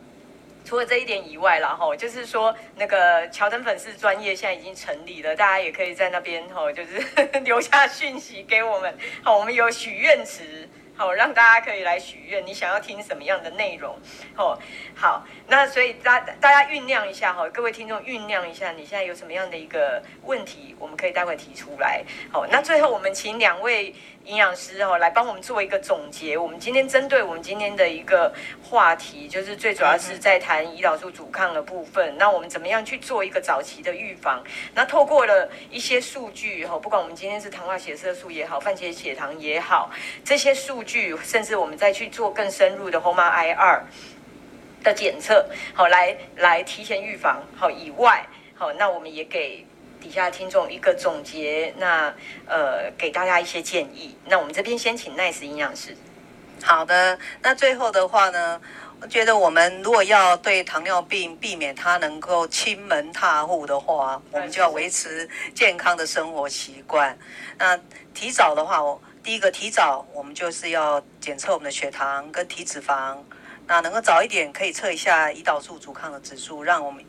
[0.66, 7.00] 除了这一点以外啦，哈，就是说那个乔登粉丝专业现在已经成立了，大家也可以在那边哈，就是
[7.44, 8.98] 留下讯息给我们。
[9.22, 10.70] 好，我们有许愿池。
[10.96, 13.98] 好，让大家可以来许愿，你想要听什么样的内容？
[14.38, 14.58] 哦，
[14.96, 22.04] 好，那所以大大家酝酿一下哈，各位听众酝酿一下，你现在有什么样的一个问题，我们可以待会提出来。
[22.32, 23.94] 好，那最后我们请两位。
[24.26, 26.38] 营养师哦，来帮我们做一个总结。
[26.38, 32.18] 我们今天针对我们今天的一个话题，就是最主要是在谈胰岛素阻抗的部分。
[32.18, 34.42] 那我们怎么样去做一个早期的预防？
[34.74, 39.92] 那透过了一些数据哈，不管我们今天是糖化血色素也好，番茄血糖也好，
[40.24, 43.82] 这些数据，甚至我们再去做更深入的 HOMA-IR
[44.84, 49.66] 的检测，好，来来提前预防好以外，好，那我们也给。
[50.04, 52.14] 底下听众一个总结，那
[52.46, 54.18] 呃给大家一些建议。
[54.26, 55.96] 那我们这边先请 Nice 营养师。
[56.62, 58.60] 好的，那最后的话呢，
[59.00, 67.18] 我觉得我们如果要对糖尿病避免它能够侵门踏户的话，我们就要维持健康的生活习惯。
[67.58, 67.80] 那
[68.14, 73.18] 提早的话，我第一个提早，我们就是要检测我们的血糖跟体脂肪。
[73.66, 77.02] 那能够早一点可以测一下胰岛素阻抗的指数，让我们。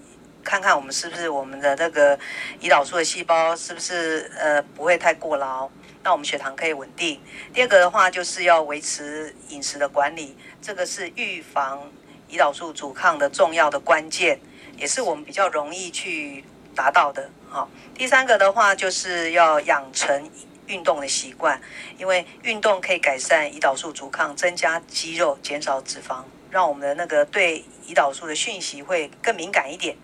[0.44, 2.16] 看看我们是不是我们的那个
[2.60, 5.68] 胰岛素的细胞是不是呃不会太过劳，
[6.02, 7.20] 那我们血糖可以稳定。
[7.52, 11.90] 第二个的话就是要维持饮食的管理，这个是预防
[12.30, 14.38] 胰岛素阻抗的重要的关键，
[14.76, 16.44] 也是我们比较容易去
[16.76, 17.30] 达到的。
[17.48, 20.30] 好，第三个的话就是要养成
[20.66, 21.60] 运动的习惯，
[21.98, 29.96] 因为运动可以改善胰岛素阻抗，增加肌肉，减少脂肪，让我们的那个对胰岛素的讯息会更敏感一点。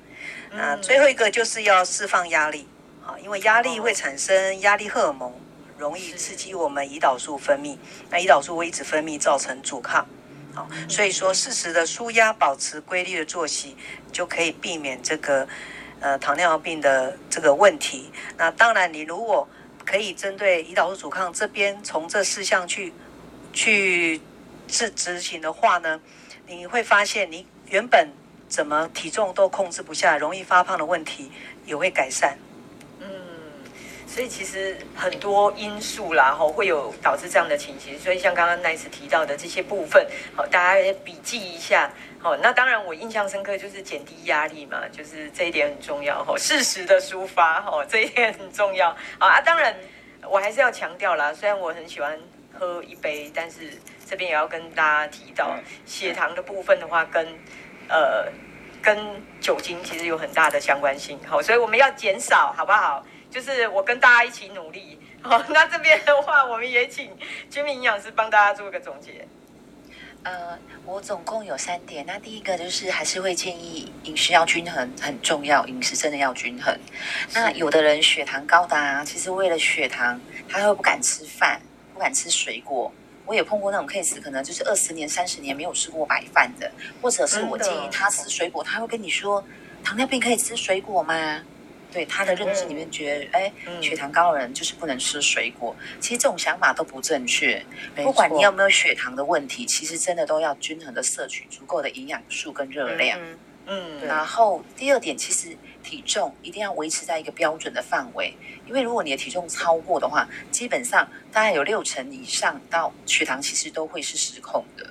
[0.53, 2.67] 那最后一个就是要释放压力，
[3.07, 5.33] 啊，因为压力会产生压力荷尔蒙，
[5.79, 7.79] 容易刺激我们胰岛素分泌，
[8.11, 10.05] 那胰岛素会一直分泌，造成阻抗，
[10.53, 13.77] 好，所以说适时的舒压，保持规律的作息，
[14.11, 15.47] 就可以避免这个
[16.01, 18.11] 呃糖尿病的这个问题。
[18.37, 19.49] 那当然，你如果
[19.87, 22.93] 可以针对胰岛素阻抗这边从这四项去
[23.53, 24.21] 去
[24.67, 26.01] 执执行的话呢，
[26.49, 28.09] 你会发现你原本。
[28.51, 31.31] 怎么体重都控制不下，容易发胖的问题
[31.65, 32.37] 也会改善。
[32.99, 33.09] 嗯，
[34.09, 37.97] 所以其实很多因素啦，吼，会有导致这样的情形。
[37.97, 41.89] 所以像刚刚 Nice 提到的这些部分，好，大家也笔记一下。
[42.19, 46.23] 好，那当然我印象深刻就是减低压力嘛，就是这一点很重要。
[46.25, 48.95] 吼，适时的抒发，吼， 这一点很重要。
[49.19, 49.75] 啊，当然
[50.29, 52.19] 我还是要强调啦，虽然我很喜欢
[52.53, 53.73] 喝一杯，但是
[54.05, 57.27] 这边也要跟大家提到血糖的部分的话，跟
[57.91, 58.31] 呃，
[58.81, 63.05] 跟酒精其实有很大的相关性，好，所以我们要减少，好不好？
[63.29, 67.11] 就是我跟大家一起努力，好，那这边的话，我们也请
[67.51, 69.27] 居民营养师帮大家做一个总结。
[70.23, 76.79] 呃，我总共有三点，那第一个就是还是会建议饮食要均衡，很重要，饮食真的要均衡。
[77.33, 81.61] 那有的人血糖高达，其实为了血糖，他会不敢吃饭，
[81.95, 82.93] 不敢吃水果。
[83.31, 86.69] 我也碰过那种 case，可能就是二十年、三十年没有吃过白饭的，
[87.01, 89.45] 或者是我建议他吃水果，他会跟你说，
[89.85, 91.41] 糖尿病可以吃水果吗？
[91.93, 95.77] 对，他的认知里面觉得，哎，血糖高的人就是不能吃水果。
[96.01, 97.65] 其实这种想法都不正确。
[97.95, 103.17] 不管你有没有血糖的问题，其实真的都要均衡的摄取足够的营养素跟热量。
[103.21, 103.39] 嗯，
[104.05, 105.57] 然后第二点，其实。
[105.83, 114.87] 体重一定要维持在一个标准的范围，因为如果你的体重超过的话，基本上大概有六成以上到血糖其实都会是失控的。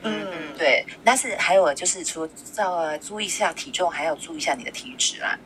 [0.00, 0.26] 嗯，
[0.56, 0.86] 对。
[1.04, 5.38] 但是还有就是除了要注意一下体重，还要注意一下你的体脂啊。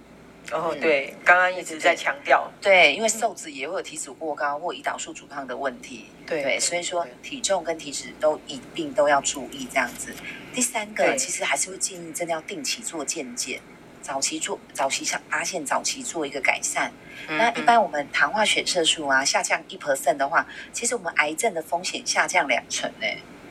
[0.52, 2.48] 哦，对，刚刚一直在强调。
[2.62, 6.06] 对，因为瘦子也会有体脂过高或胰岛素阻抗的问题。
[6.24, 10.14] 对，对，所以说体重跟体脂都一并都要注意这样子。
[10.54, 13.60] 第三个，其实还是会建议真的要定期做健检。
[14.00, 16.92] 早期做，早期想发现，早期做一个改善。
[17.26, 23.06] 那一般我们糖化血色素啊下降一 percent 的话，其实我们癌症的风险下降两成呢。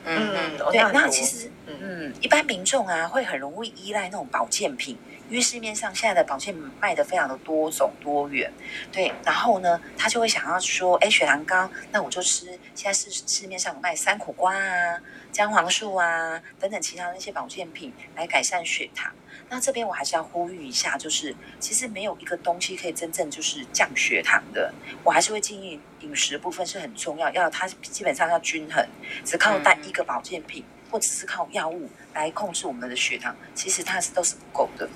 [0.06, 0.82] 嗯嗯，对。
[0.91, 4.97] 那其实，嗯，一般民众啊会很容易依赖那种保健品，
[5.30, 8.51] 因为市面上现在的保健品卖的非常的多种多元。
[8.91, 14.99] 对，然后呢，他就会想要说，哎，血糖高，那我就吃现在市市面上有卖三苦瓜啊、
[15.32, 19.12] 姜黄素啊等等其他的那些保健品来改善血糖。
[19.50, 24.74] 那这边我还是要呼吁一下，就是其实没有一个东西可以真正就是降血糖的。
[25.04, 28.84] 我还是会建议饮食的部分是很重要，要它基本上要均衡。
[29.24, 34.89] 只靠单一个保健品，或者是靠药物来控制我们的血糖，其实它是都是不够的。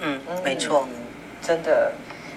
[0.00, 0.88] 嗯，没错，
[1.42, 1.92] 真的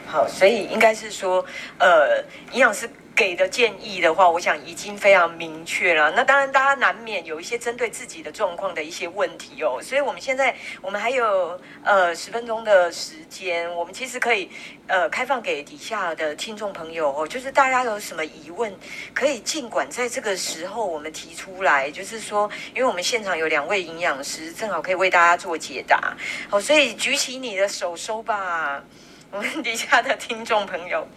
[0.05, 1.45] 好，所以应该是说，
[1.79, 2.89] 呃，营养师。
[3.21, 6.11] 给的建议的话，我想已经非常明确了。
[6.15, 9.79] 那当然，大家难免有一些针对自己的状况的一些问题哦。
[9.79, 14.49] 所以，我们现在我们还有呃十分钟的时间，我们其实可以
[14.87, 18.75] 呃开放给底下的听众朋友哦，就是大家有什么疑问，
[19.13, 21.91] 可以尽管在这个时候我们提出来。
[21.91, 26.17] 就是说，因为我们现场有两位营养师，正好可以为大家做解答。
[26.49, 28.83] 好，所以举起你的手收吧，
[29.29, 31.07] 我们底下的听众朋友，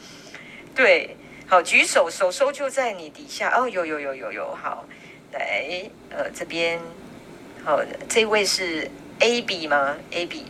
[0.75, 1.17] 对。
[1.47, 3.69] 好，举手，手收就在你底下哦。
[3.69, 4.85] 有有有有有，好，
[5.33, 5.65] 来，
[6.11, 6.81] 呃，这边，
[7.65, 8.91] 好，这位是
[9.21, 10.43] AB 吗？AB，AB，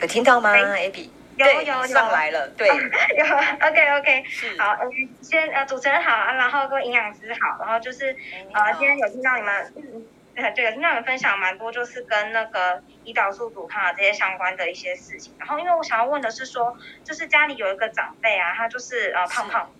[0.00, 4.24] 有听到吗？AB，有有有上来了， 对，有，OK OK，
[4.58, 4.76] 好，
[5.22, 8.14] 先呃，主持人好，然后各位营养师好，然后就是
[8.52, 9.72] 呃，今天有听到你们。
[9.76, 15.32] 嗯对，听到你们分享蛮多，就是跟那个胰岛素阻抗啊这些相关的一些事情。
[15.38, 19.70] 然后，因为我想要问的是说，就是家里有一个长辈啊，他就是呃胖胖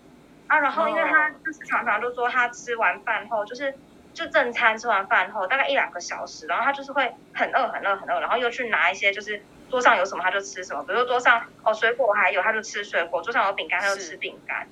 [0.47, 3.75] 啊，然后因为他就是常常就说他吃完饭后，就是
[4.13, 14.67] 就正餐吃完饭后大概一两个小时，然后他就是会很饿很饿很饿，然后又去拿一些就是桌上有什么他就吃什么，比如说桌上哦水果还有他就吃水果，桌上有饼干他就吃饼干。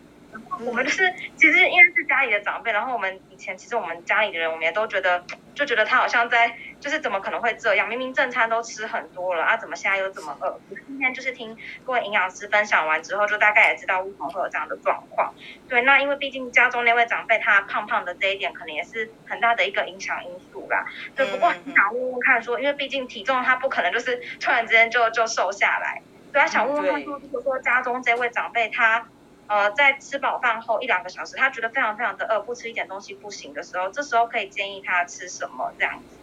[0.65, 5.23] 我们就是，其实因为是家里的长辈，然后我们以前其实我们家里的人，我们也都觉得，
[5.55, 7.89] 就觉得他好像在，就是怎么可能会这样？
[7.89, 10.59] 明明正餐都吃很多了啊，怎么现在又这么饿？
[10.87, 15.33] 今天就是听各位营养师分享完之后，就大概也知道为什么会有这样的状况。
[15.67, 20.85] 对，那因为毕竟家中那位长辈他胖胖的这一点，可能也是很大的一个影响因素啦。
[21.15, 29.07] 对，不过想问问看说，因为毕竟体重他不可能就是突然之间就就瘦下来，对啊，想问问看说，如果说家中这位长辈他。
[29.47, 36.17] 呃，在吃饱饭后一两个小时，他觉得非常非常的饿，不吃一点东西不行的时候，这时候可以建议他吃什么这样子？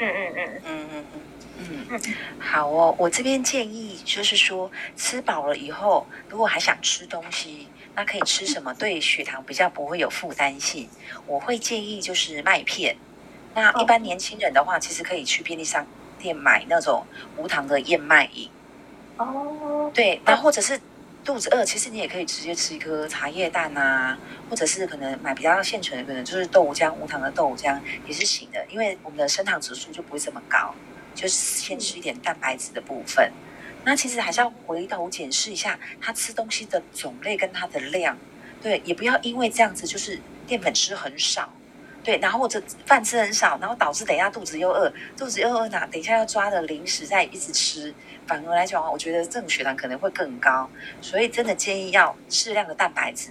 [0.00, 1.04] 嗯嗯嗯嗯嗯
[1.60, 2.00] 嗯嗯，
[2.38, 8.72] 好哦，我这边建议就是说，吃饱了以后，如果还想吃东西，那可以吃什么？
[8.74, 10.88] 对血糖比较不会有负担性。
[11.26, 12.96] 我会建议就是麦片。
[13.54, 15.84] 那一般年轻人的话，其实可以去便利商
[16.18, 17.04] 店买那种
[17.36, 18.48] 无糖的燕麦饮。
[19.16, 20.78] 哦，对，那或者是。
[21.28, 24.18] 肚子饿，其实你也可以直接吃一颗茶叶蛋啊，
[24.48, 30.74] 或者是可能买比较现成的，可能就是豆浆，无糖的豆浆也是行的，因为我们的升糖指数就不会这么高，
[31.14, 33.30] 就是先吃一点蛋白质的部分。
[33.84, 38.16] 那其实还是要回头检视一下他吃东西的种类跟它的量，
[38.62, 41.52] 对，也不要因为这样子就是淀粉吃很少，
[42.04, 47.94] 对，然后或者饭吃很少，然后导致等一下肚子又饿，肚子又饿呢，等一下要抓的零食再一直吃。
[48.26, 50.68] 反而来讲，我觉得这种血糖可能会更高，
[51.00, 53.30] 所以真的建议要适量的蛋白质，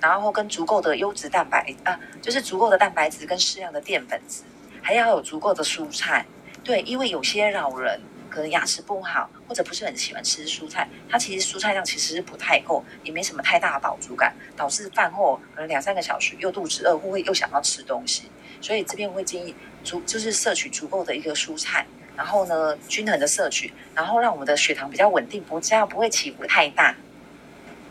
[0.00, 4.42] 然后跟足够的优质蛋白啊，就是足够的蛋白质跟适量的淀粉质，
[4.80, 6.24] 还要有足够的蔬菜。
[6.62, 8.00] 对，因为有些老人
[8.36, 18.30] 可能牙齿不好，或者不是很喜欢吃蔬菜，它其实蔬菜量其实是不太够，也没什么太大的饱足感，导致饭后可能两三个小时又肚子饿，会又想要吃东西。
[18.60, 21.86] 所以这边我会建议足就是摄取足够的一个蔬菜。
[22.14, 26.94] 然后呢，均衡的摄取，然后让我们的血糖比较稳定，不这样不会起伏太大。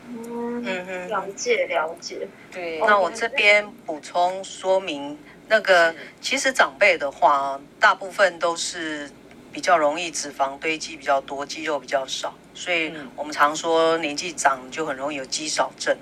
[0.07, 2.27] 嗯嗯，了解了解。
[2.51, 5.17] 对，那我这边补充说明，
[5.47, 9.09] 那个其实长辈的话，大部分都是
[9.55, 15.97] 比较容易脂肪堆积比较多，肌肉比较少，所以我们常说年纪长就很容易有肌少症。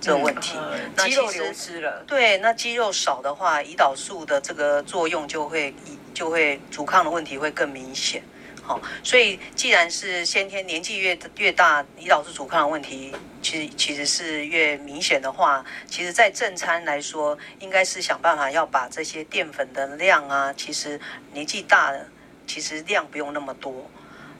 [0.00, 0.56] 这个问题，
[0.96, 2.02] 那肌肉流失了。
[2.06, 5.74] 对，那肌肉少的话，胰岛素的这个作用就会
[6.14, 8.22] 就会阻抗的问题会更明显。
[8.62, 20.98] 好，所以既然是先天年纪越越大，胰岛素阻抗的问题其实其实是越明显的话，其实在正餐来说，应该是想办法要把这些淀粉的量啊，其实
[21.34, 22.08] 年纪大的
[22.46, 23.90] 其实量不用那么多。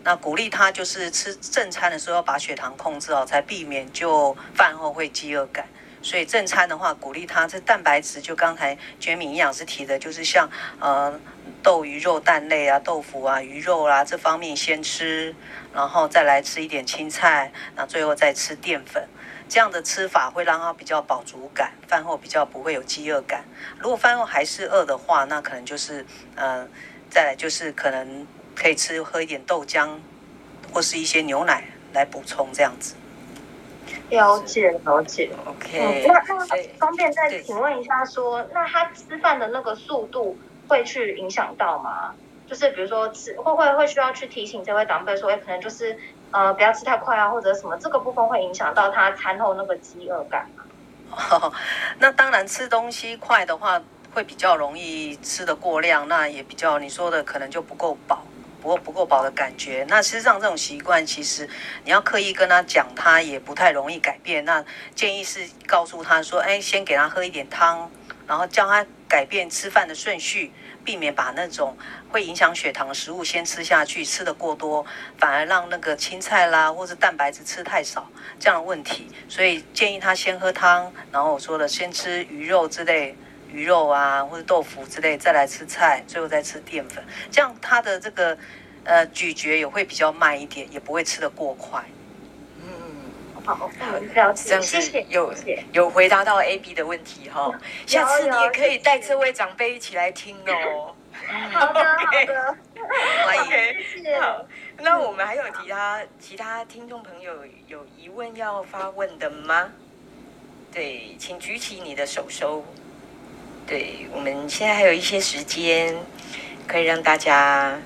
[0.03, 5.67] 那鼓励他就是吃正餐的时候要把血糖控制好，才避免就饭后会饥饿感。
[6.03, 11.19] 所以正餐的话，鼓励他这蛋白质，就刚才觉敏营养师提的，就是像呃
[11.63, 15.35] 豆鱼肉蛋类啊、豆腐啊、鱼肉啊这方面先吃，
[15.73, 19.09] 然后再来吃一点青菜，那最后再吃淀粉。
[19.49, 23.45] 这样的吃法会让他比较饱足感，饭后比较不会有饥饿感。
[23.79, 26.67] 如果饭后还是饿的话，那可能就是呃
[27.11, 28.27] 再来就是可能。
[28.57, 29.99] 可以吃喝一点豆浆，
[30.73, 32.95] 或是一些牛奶来补充这样子。
[34.11, 36.07] 了解了解，OK。
[36.07, 36.47] 那那
[36.79, 40.39] 方便再请问一下说，说那他吃饭的那个速度
[40.69, 42.15] 会去影响到吗？
[42.47, 45.99] 就是比如说吃会不会会需要去提醒这位长辈说，哎，可能就是
[46.31, 50.63] 呃不要吃太快啊，或者什么这个部分会影响到他餐后那个饥饿感吗？
[51.33, 51.53] 哦，
[51.99, 53.83] 那当然吃东西快的话，
[54.15, 58.25] 会比较容易吃得过量，那也比较你说的可能就不够饱。
[58.63, 59.85] 不过不够饱的感觉。
[59.91, 61.47] 那事实上这种习惯，其实
[61.85, 64.43] 你要刻意跟他讲，他也不太容易改变。
[64.47, 67.91] 那建议是告诉他说，哎，先给他喝一点汤，
[68.27, 70.51] 然后叫他改变吃饭的顺序，
[70.83, 71.77] 避免把那种
[72.11, 74.87] 会影响血糖的食物先吃下去，吃得过多，
[75.19, 78.09] 反而让那个青菜啦或者蛋白质吃太少
[78.41, 79.11] 这样的问题。
[79.29, 83.15] 所以建议他先喝汤，然后我说的先吃鱼肉之类。
[83.55, 88.37] 鱼肉啊，或者豆腐之类，再来吃菜，最后再吃淀粉，这样它的这个
[88.83, 91.85] 呃咀嚼也会比较慢一点，也不会吃得过快。
[92.61, 92.67] 嗯，
[93.45, 93.71] 好，好，
[94.13, 95.33] 这样子谢谢，有
[95.73, 97.53] 有回答到 A B 的问题哈，
[97.87, 100.95] 下次你也可以带这位长辈一起来听哦。
[101.53, 102.57] 好的，好的，
[103.25, 103.53] 欢迎。
[104.21, 104.45] 好，
[104.79, 107.33] 那我们还有其他其他听众朋友
[107.69, 109.71] 有疑问要发问的吗？
[110.73, 112.65] 对，请举起你的手手。
[113.67, 115.97] 对，我们现在还有一些时间，
[116.67, 117.79] 可以让大家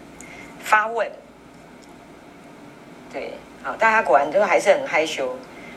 [0.58, 1.08] 发问。
[3.12, 3.30] 对，
[3.62, 5.36] 好，大家果然都还是很害羞。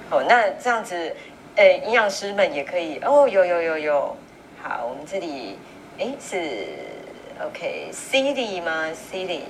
[0.09, 1.15] 好，那这样子，
[1.55, 2.99] 呃，营养师们也可以。
[3.03, 4.17] 哦，有有有有。
[4.63, 5.57] 好，我们这里，
[5.99, 6.67] 哎，是
[7.39, 9.41] OK，Cindy 吗？Cindy。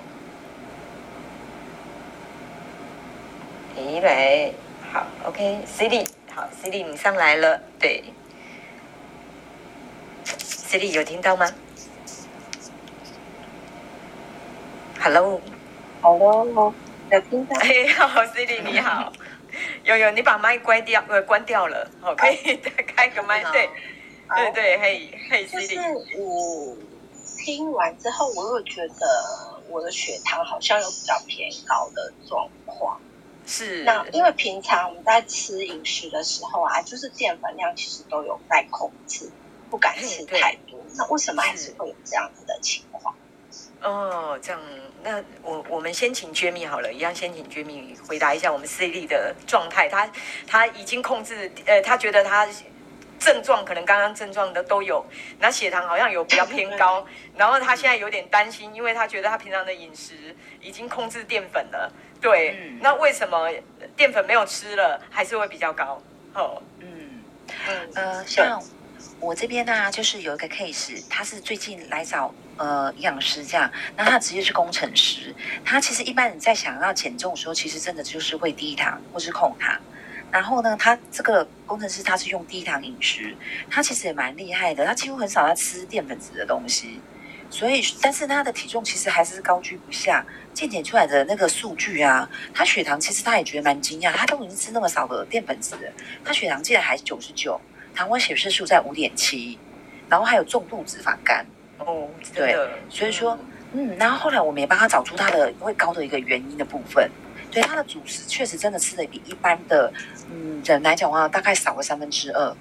[3.78, 4.52] 哎，来，
[4.91, 8.04] 好，OK，Cindy，好，Cindy，你上来了，对。
[10.72, 11.45] 这里有听到吗
[15.01, 16.74] ？Hello，Hello，
[17.11, 17.59] 有听到。
[17.59, 19.11] 哎，好，Cindy 你好，
[19.84, 23.69] 有有，你把麦关掉，呃，关掉了，好，可以再开个麦，对，
[24.34, 25.76] 对对，嘿，嘿，Cindy。
[25.76, 26.78] 就是我
[27.43, 32.97] 听完之后，我又觉得我的血糖好像有比较偏高的状况。
[33.45, 33.84] 是。
[33.84, 39.30] 那因为平常我们在吃饮食的时候啊，就是淀粉量其实都有在控制。
[39.72, 43.15] 不敢吃太多，那为什么还是会有这样子的情况？
[43.82, 44.61] 哦，这样，
[45.01, 49.88] 那我我们先请 Jamie 好了，一样先请 Jamie 回答一下我们 Cindy 的状态。
[49.88, 50.11] 他
[50.45, 52.45] 他已经控制，呃，他觉得他
[53.17, 55.03] 症状可能刚刚症状的都有，
[55.39, 57.07] 那血糖好像有比较偏高，
[57.38, 63.49] 然后他现在有点担心，因为他觉得他平常的饮食已经控制淀粉了，对，嗯、那为什么
[63.95, 66.01] 淀粉没有吃了还是会比较高？
[66.36, 67.24] 哦，嗯
[67.67, 68.61] 嗯呃，像。
[69.22, 79.80] 我这边呢、就是有一个 case，他是最近来找呃营养师这样，那他的职业是工程师，他其实一般人在想要减重的时候，其实真的就是会低糖或是控糖，
[80.32, 83.36] 然后呢，他这个工程师他是用低糖饮食，
[83.69, 86.99] 他其实也蛮厉害的，他几乎很少在吃淀粉质的东西，
[87.51, 95.93] 所以但是他的体重其实还是高居不下，健检出来的那个数据啊，他血糖其实他也觉得蛮惊讶，他都已经吃那么少的淀粉质了，
[96.26, 97.61] 他血糖竟然还是九十九。
[97.94, 99.58] 糖化血色素在五点七，
[100.10, 101.46] 然后还有重度脂肪肝。
[101.78, 102.56] 哦，对，
[102.89, 103.38] 所以说，
[103.74, 107.10] 嗯，然后后来我们也帮他找出他的会高的一个原因的部分，
[107.50, 109.92] 对，他的主食确实真的吃的比一般的
[110.32, 112.56] 嗯人来讲的话，大概少了三分之二，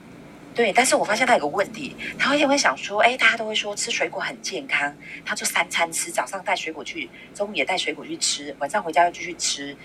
[0.54, 9.76] 对，但是我发现他有个问题，他会会想说，哎，大家都会说吃水果很健康，他就三餐吃，早上带水果去，中午也带水果去吃，晚上回家又继续吃，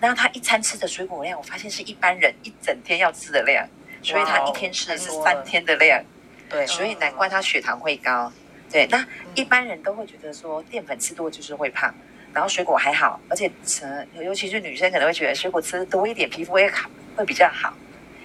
[0.00, 3.66] 那他一餐吃的水果量，我发现是一般人一整天要吃的量。
[4.02, 6.02] 所以他一天吃的是三天的量，
[6.48, 8.32] 对，所以难怪他血糖会高。
[8.70, 11.94] 对，那一般人都会觉得说淀粉吃多就是会胖，
[12.32, 17.74] 然后水果还好，而且吃，尤其是女生可能会觉得水果吃多一点皮肤会好，会比较好。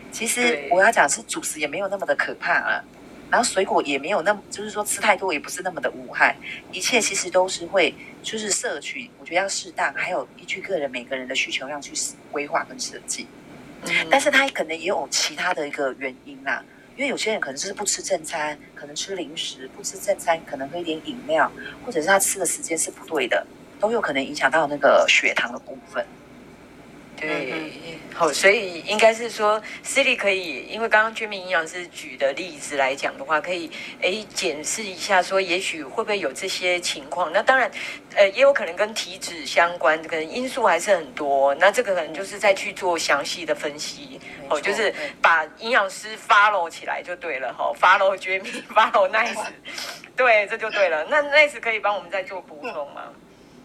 [0.10, 2.84] 其实我要讲是主食也没有那么的可怕了，
[3.30, 6.36] 然后水果也没有那么，就是说吃太多也不是那么的无害，
[6.72, 11.92] 一切其实都是会就是摄取，我觉得要适当，还有依据个人每个人的需求量去
[12.32, 13.28] 规划跟设计。
[14.10, 16.64] 但是他可能也有其他的一个原因啦，
[16.96, 21.52] 因为有些人可能就是不吃正餐，可能吃零食，不吃正餐，可能喝一点饮料，
[21.86, 23.46] 或者是他吃的时间是不对的，
[23.80, 26.06] 都有可能影响到那个血糖的部分。
[27.20, 27.52] 对，
[28.14, 37.32] 好，所以应该是说，Cindy 可以，因为刚刚居民营养师举的例子来讲的话，可以诶检视一下，说也许会不会有这些情况。
[37.34, 37.72] 那当然，
[38.16, 41.56] 呃，也有可能跟体脂相关，可能因素还是很多。
[41.56, 49.44] 那这个可能就是再去做详细的分析，哦，就是把营养师 follow 起来就对了，哈，follow 居民，follow Nice，
[50.16, 51.04] 对，这就对了。
[51.10, 53.12] 那 Nice 可以帮我们再做补充吗？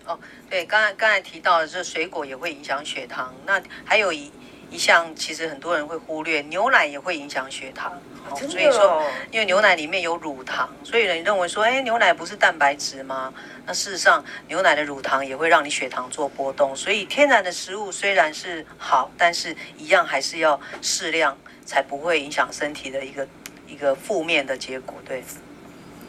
[0.07, 0.19] 哦，
[0.51, 4.31] 对，刚才刚才提到的是水果也会影响血糖，那还有一
[4.71, 7.93] 一项，其实很多人会忽略，牛奶也会影响血糖。
[8.31, 13.33] 哦，所以说，因为牛奶里面有乳糖，所以人认为说，哎，牛奶不是蛋白质吗？
[13.67, 16.75] 那事实上，牛奶的乳糖也会让你血糖做波动。
[16.75, 21.37] 所以天然的食物虽然是好，但是一样还是要适量，
[21.67, 23.29] 才不会影响身体的一个
[23.67, 24.97] 一个负面的结果。
[25.05, 25.23] 对。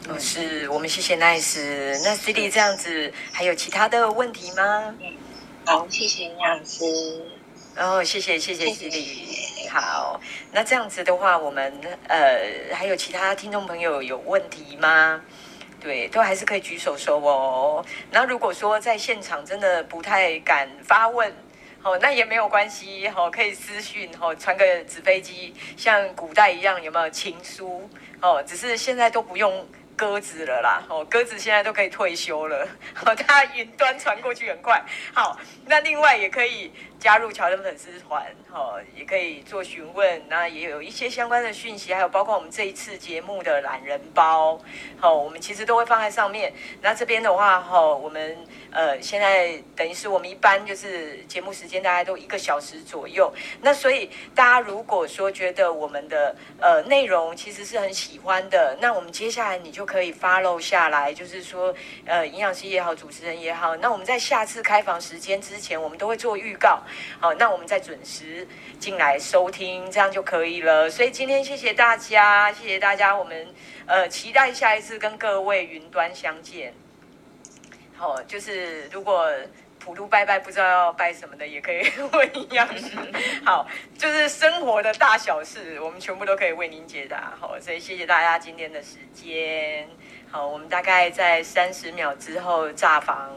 [0.06, 1.58] 哦，是我们谢谢 Nice。
[2.04, 4.94] 那 Cindy 这样子，还有其他的问题吗？
[5.00, 5.16] 嗯，
[5.64, 6.84] 好，谢谢营养师。
[7.78, 9.70] 哦，谢谢谢谢 Cindy。
[9.70, 10.20] 好，
[10.52, 11.72] 那这样子的话，我们
[12.06, 15.22] 呃还有其他听众朋友有问题吗？
[15.80, 17.84] 对，都还是可以举手说哦。
[18.10, 21.32] 那如果说在现场真的不太敢发问，
[21.82, 27.88] 哦，那也没有关系，哦，可以私讯，哦，传个纸飞机，像古代一样，有没有情书？
[28.20, 29.66] 哦，只是现在都不用。
[29.96, 32.66] 鸽子了啦，哦，鸽子现在都可以退休了，
[33.04, 34.82] 哦，它云端传过去很快。
[35.12, 36.72] 好，那另外也可以
[37.04, 44.58] 加入乔登粉丝团，哦，也可以做询问，那也有一些相关的讯息，还有包括我们这一次节目的懒人包，
[44.98, 46.50] 好，我们其实都会放在上面。
[46.80, 48.34] 那这边的话，哈，我们。
[48.76, 53.32] 呃，现在等于是我们一般就是节目时间大概都一个小时左右，
[53.62, 61.72] 那所以大家如果说觉得我们的呃内容其实是很喜欢的，那我们接下来你就可以 follow 下来，就是说
[62.04, 66.82] 呃营养师也好，主持人也好，那我们在下次开房时间之前，我们都会做预告，
[67.20, 68.46] 好，那我们再准时
[68.78, 70.88] 进来收听，这样就可以了。
[70.90, 73.46] 所以今天谢谢大家，谢谢大家，我们
[73.86, 76.74] 呃期待下一次跟各位云端相见。
[77.96, 79.30] 好，就是如果
[79.78, 81.82] 普渡拜拜不知道要拜什么的，也可以
[82.12, 82.96] 问营养师。
[83.44, 83.66] 好，
[83.98, 87.34] 就是生活的大小事，我们全部都可以为您解答。
[87.38, 89.86] 好，所以谢谢大家今天的时间。
[90.30, 93.30] 好，我们大概在三十秒之后炸房，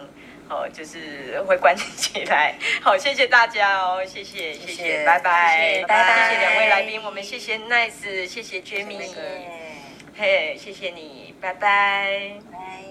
[0.48, 2.56] 好，就是会关起来。
[2.82, 9.10] 好，谢谢大家哦，谢谢，谢谢，谢谢拜拜，拜拜，谢谢两位来宾，我们谢谢 Nice，谢谢 Jamie，
[10.18, 11.54] 嘿，谢谢你，拜。
[11.54, 12.87] 拜，拜。